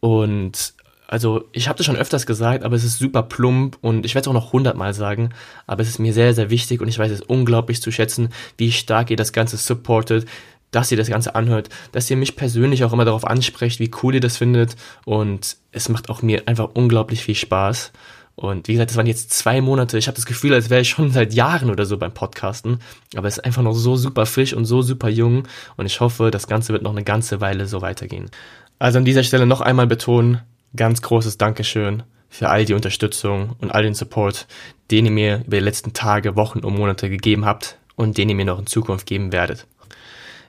und 0.00 0.74
also 1.10 1.48
ich 1.50 1.66
habe 1.66 1.76
das 1.76 1.86
schon 1.86 1.96
öfters 1.96 2.24
gesagt, 2.24 2.62
aber 2.62 2.76
es 2.76 2.84
ist 2.84 2.98
super 2.98 3.24
plump 3.24 3.78
und 3.80 4.06
ich 4.06 4.14
werde 4.14 4.26
es 4.26 4.28
auch 4.28 4.32
noch 4.32 4.52
hundertmal 4.52 4.94
sagen, 4.94 5.30
aber 5.66 5.82
es 5.82 5.88
ist 5.88 5.98
mir 5.98 6.12
sehr, 6.12 6.34
sehr 6.34 6.50
wichtig 6.50 6.80
und 6.80 6.86
ich 6.86 7.00
weiß 7.00 7.10
es 7.10 7.20
unglaublich 7.20 7.82
zu 7.82 7.90
schätzen, 7.90 8.28
wie 8.56 8.70
stark 8.70 9.10
ihr 9.10 9.16
das 9.16 9.32
Ganze 9.32 9.56
supportet, 9.56 10.26
dass 10.70 10.92
ihr 10.92 10.96
das 10.96 11.08
Ganze 11.08 11.34
anhört, 11.34 11.68
dass 11.90 12.08
ihr 12.10 12.16
mich 12.16 12.36
persönlich 12.36 12.84
auch 12.84 12.92
immer 12.92 13.04
darauf 13.04 13.26
ansprecht, 13.26 13.80
wie 13.80 13.90
cool 14.02 14.14
ihr 14.14 14.20
das 14.20 14.36
findet 14.36 14.76
und 15.04 15.56
es 15.72 15.88
macht 15.88 16.10
auch 16.10 16.22
mir 16.22 16.46
einfach 16.46 16.70
unglaublich 16.74 17.24
viel 17.24 17.34
Spaß. 17.34 17.90
Und 18.36 18.68
wie 18.68 18.72
gesagt, 18.72 18.90
das 18.90 18.96
waren 18.96 19.06
jetzt 19.06 19.32
zwei 19.32 19.60
Monate. 19.60 19.98
Ich 19.98 20.06
habe 20.06 20.16
das 20.16 20.24
Gefühl, 20.24 20.54
als 20.54 20.70
wäre 20.70 20.80
ich 20.80 20.88
schon 20.88 21.10
seit 21.10 21.34
Jahren 21.34 21.70
oder 21.70 21.84
so 21.84 21.98
beim 21.98 22.12
Podcasten. 22.12 22.78
Aber 23.14 23.28
es 23.28 23.38
ist 23.38 23.44
einfach 23.44 23.62
noch 23.62 23.74
so 23.74 23.96
super 23.96 24.24
frisch 24.24 24.54
und 24.54 24.64
so 24.64 24.80
super 24.82 25.08
jung. 25.08 25.44
Und 25.76 25.86
ich 25.86 26.00
hoffe, 26.00 26.30
das 26.30 26.46
Ganze 26.46 26.72
wird 26.72 26.82
noch 26.82 26.92
eine 26.92 27.04
ganze 27.04 27.40
Weile 27.40 27.66
so 27.66 27.82
weitergehen. 27.82 28.30
Also 28.78 28.98
an 28.98 29.04
dieser 29.04 29.24
Stelle 29.24 29.44
noch 29.44 29.60
einmal 29.60 29.86
betonen, 29.86 30.40
ganz 30.74 31.02
großes 31.02 31.36
Dankeschön 31.36 32.02
für 32.30 32.48
all 32.48 32.64
die 32.64 32.74
Unterstützung 32.74 33.56
und 33.60 33.72
all 33.72 33.82
den 33.82 33.94
Support, 33.94 34.46
den 34.90 35.04
ihr 35.04 35.10
mir 35.10 35.42
über 35.46 35.58
die 35.58 35.64
letzten 35.64 35.92
Tage, 35.92 36.36
Wochen 36.36 36.60
und 36.60 36.74
Monate 36.76 37.10
gegeben 37.10 37.44
habt 37.44 37.76
und 37.96 38.16
den 38.16 38.30
ihr 38.30 38.34
mir 38.34 38.46
noch 38.46 38.58
in 38.58 38.66
Zukunft 38.66 39.04
geben 39.04 39.32
werdet. 39.32 39.66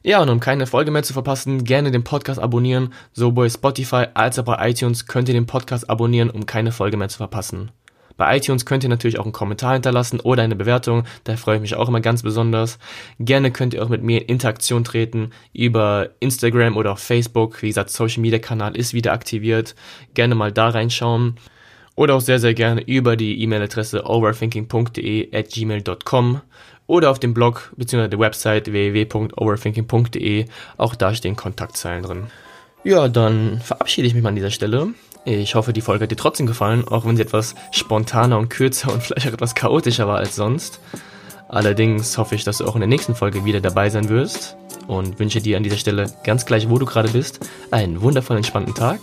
Ja, 0.03 0.19
und 0.21 0.29
um 0.29 0.39
keine 0.39 0.65
Folge 0.65 0.89
mehr 0.89 1.03
zu 1.03 1.13
verpassen, 1.13 1.63
gerne 1.63 1.91
den 1.91 2.03
Podcast 2.03 2.39
abonnieren. 2.39 2.93
So 3.13 3.31
bei 3.31 3.47
Spotify 3.47 4.05
als 4.15 4.39
auch 4.39 4.45
bei 4.45 4.69
iTunes 4.69 5.05
könnt 5.05 5.27
ihr 5.29 5.35
den 5.35 5.45
Podcast 5.45 5.89
abonnieren, 5.89 6.31
um 6.31 6.47
keine 6.47 6.71
Folge 6.71 6.97
mehr 6.97 7.09
zu 7.09 7.17
verpassen. 7.17 7.71
Bei 8.17 8.37
iTunes 8.37 8.65
könnt 8.65 8.83
ihr 8.83 8.89
natürlich 8.89 9.19
auch 9.19 9.23
einen 9.23 9.31
Kommentar 9.31 9.73
hinterlassen 9.73 10.19
oder 10.19 10.43
eine 10.43 10.55
Bewertung, 10.55 11.05
da 11.23 11.37
freue 11.37 11.55
ich 11.55 11.61
mich 11.61 11.75
auch 11.75 11.87
immer 11.87 12.01
ganz 12.01 12.23
besonders. 12.23 12.77
Gerne 13.19 13.51
könnt 13.51 13.73
ihr 13.73 13.83
auch 13.83 13.89
mit 13.89 14.03
mir 14.03 14.21
in 14.21 14.27
Interaktion 14.27 14.83
treten 14.83 15.31
über 15.53 16.09
Instagram 16.19 16.77
oder 16.77 16.93
auf 16.93 16.99
Facebook. 16.99 17.61
Wie 17.61 17.67
gesagt, 17.67 17.89
Social 17.89 18.21
Media 18.21 18.39
Kanal 18.39 18.75
ist 18.75 18.93
wieder 18.93 19.13
aktiviert. 19.13 19.75
Gerne 20.13 20.35
mal 20.35 20.51
da 20.51 20.69
reinschauen. 20.69 21.35
Oder 21.95 22.15
auch 22.15 22.21
sehr, 22.21 22.39
sehr 22.39 22.53
gerne 22.53 22.81
über 22.81 23.15
die 23.15 23.41
E-Mail-Adresse 23.41 24.05
overthinking.de 24.05 25.35
at 25.35 25.49
gmail.com 25.49 26.41
oder 26.87 27.11
auf 27.11 27.19
dem 27.19 27.33
Blog 27.33 27.71
bzw. 27.77 28.07
der 28.07 28.19
Website 28.19 28.71
www.overthinking.de. 28.71 30.45
Auch 30.77 30.95
da 30.95 31.13
stehen 31.13 31.35
Kontaktzeilen 31.35 32.03
drin. 32.03 32.23
Ja, 32.83 33.07
dann 33.07 33.61
verabschiede 33.61 34.07
ich 34.07 34.13
mich 34.13 34.23
mal 34.23 34.29
an 34.29 34.35
dieser 34.35 34.51
Stelle. 34.51 34.89
Ich 35.23 35.53
hoffe, 35.53 35.71
die 35.71 35.81
Folge 35.81 36.03
hat 36.03 36.11
dir 36.11 36.15
trotzdem 36.15 36.47
gefallen, 36.47 36.87
auch 36.87 37.05
wenn 37.05 37.15
sie 37.15 37.21
etwas 37.21 37.53
spontaner 37.71 38.39
und 38.39 38.49
kürzer 38.49 38.91
und 38.91 39.03
vielleicht 39.03 39.27
auch 39.27 39.33
etwas 39.33 39.55
chaotischer 39.55 40.07
war 40.07 40.17
als 40.17 40.35
sonst. 40.35 40.79
Allerdings 41.47 42.17
hoffe 42.17 42.35
ich, 42.35 42.43
dass 42.43 42.57
du 42.57 42.65
auch 42.65 42.75
in 42.75 42.81
der 42.81 42.87
nächsten 42.87 43.13
Folge 43.13 43.45
wieder 43.45 43.61
dabei 43.61 43.89
sein 43.89 44.09
wirst 44.09 44.55
und 44.87 45.19
wünsche 45.19 45.41
dir 45.41 45.57
an 45.57 45.63
dieser 45.63 45.77
Stelle 45.77 46.11
ganz 46.23 46.45
gleich, 46.45 46.69
wo 46.69 46.79
du 46.79 46.85
gerade 46.85 47.09
bist, 47.09 47.47
einen 47.71 48.01
wundervollen 48.01 48.37
entspannten 48.37 48.73
Tag 48.73 48.99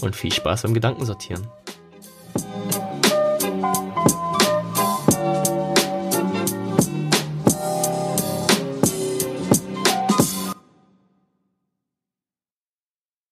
und 0.00 0.16
viel 0.16 0.32
Spaß 0.32 0.62
beim 0.62 0.74
Gedankensortieren. 0.74 1.46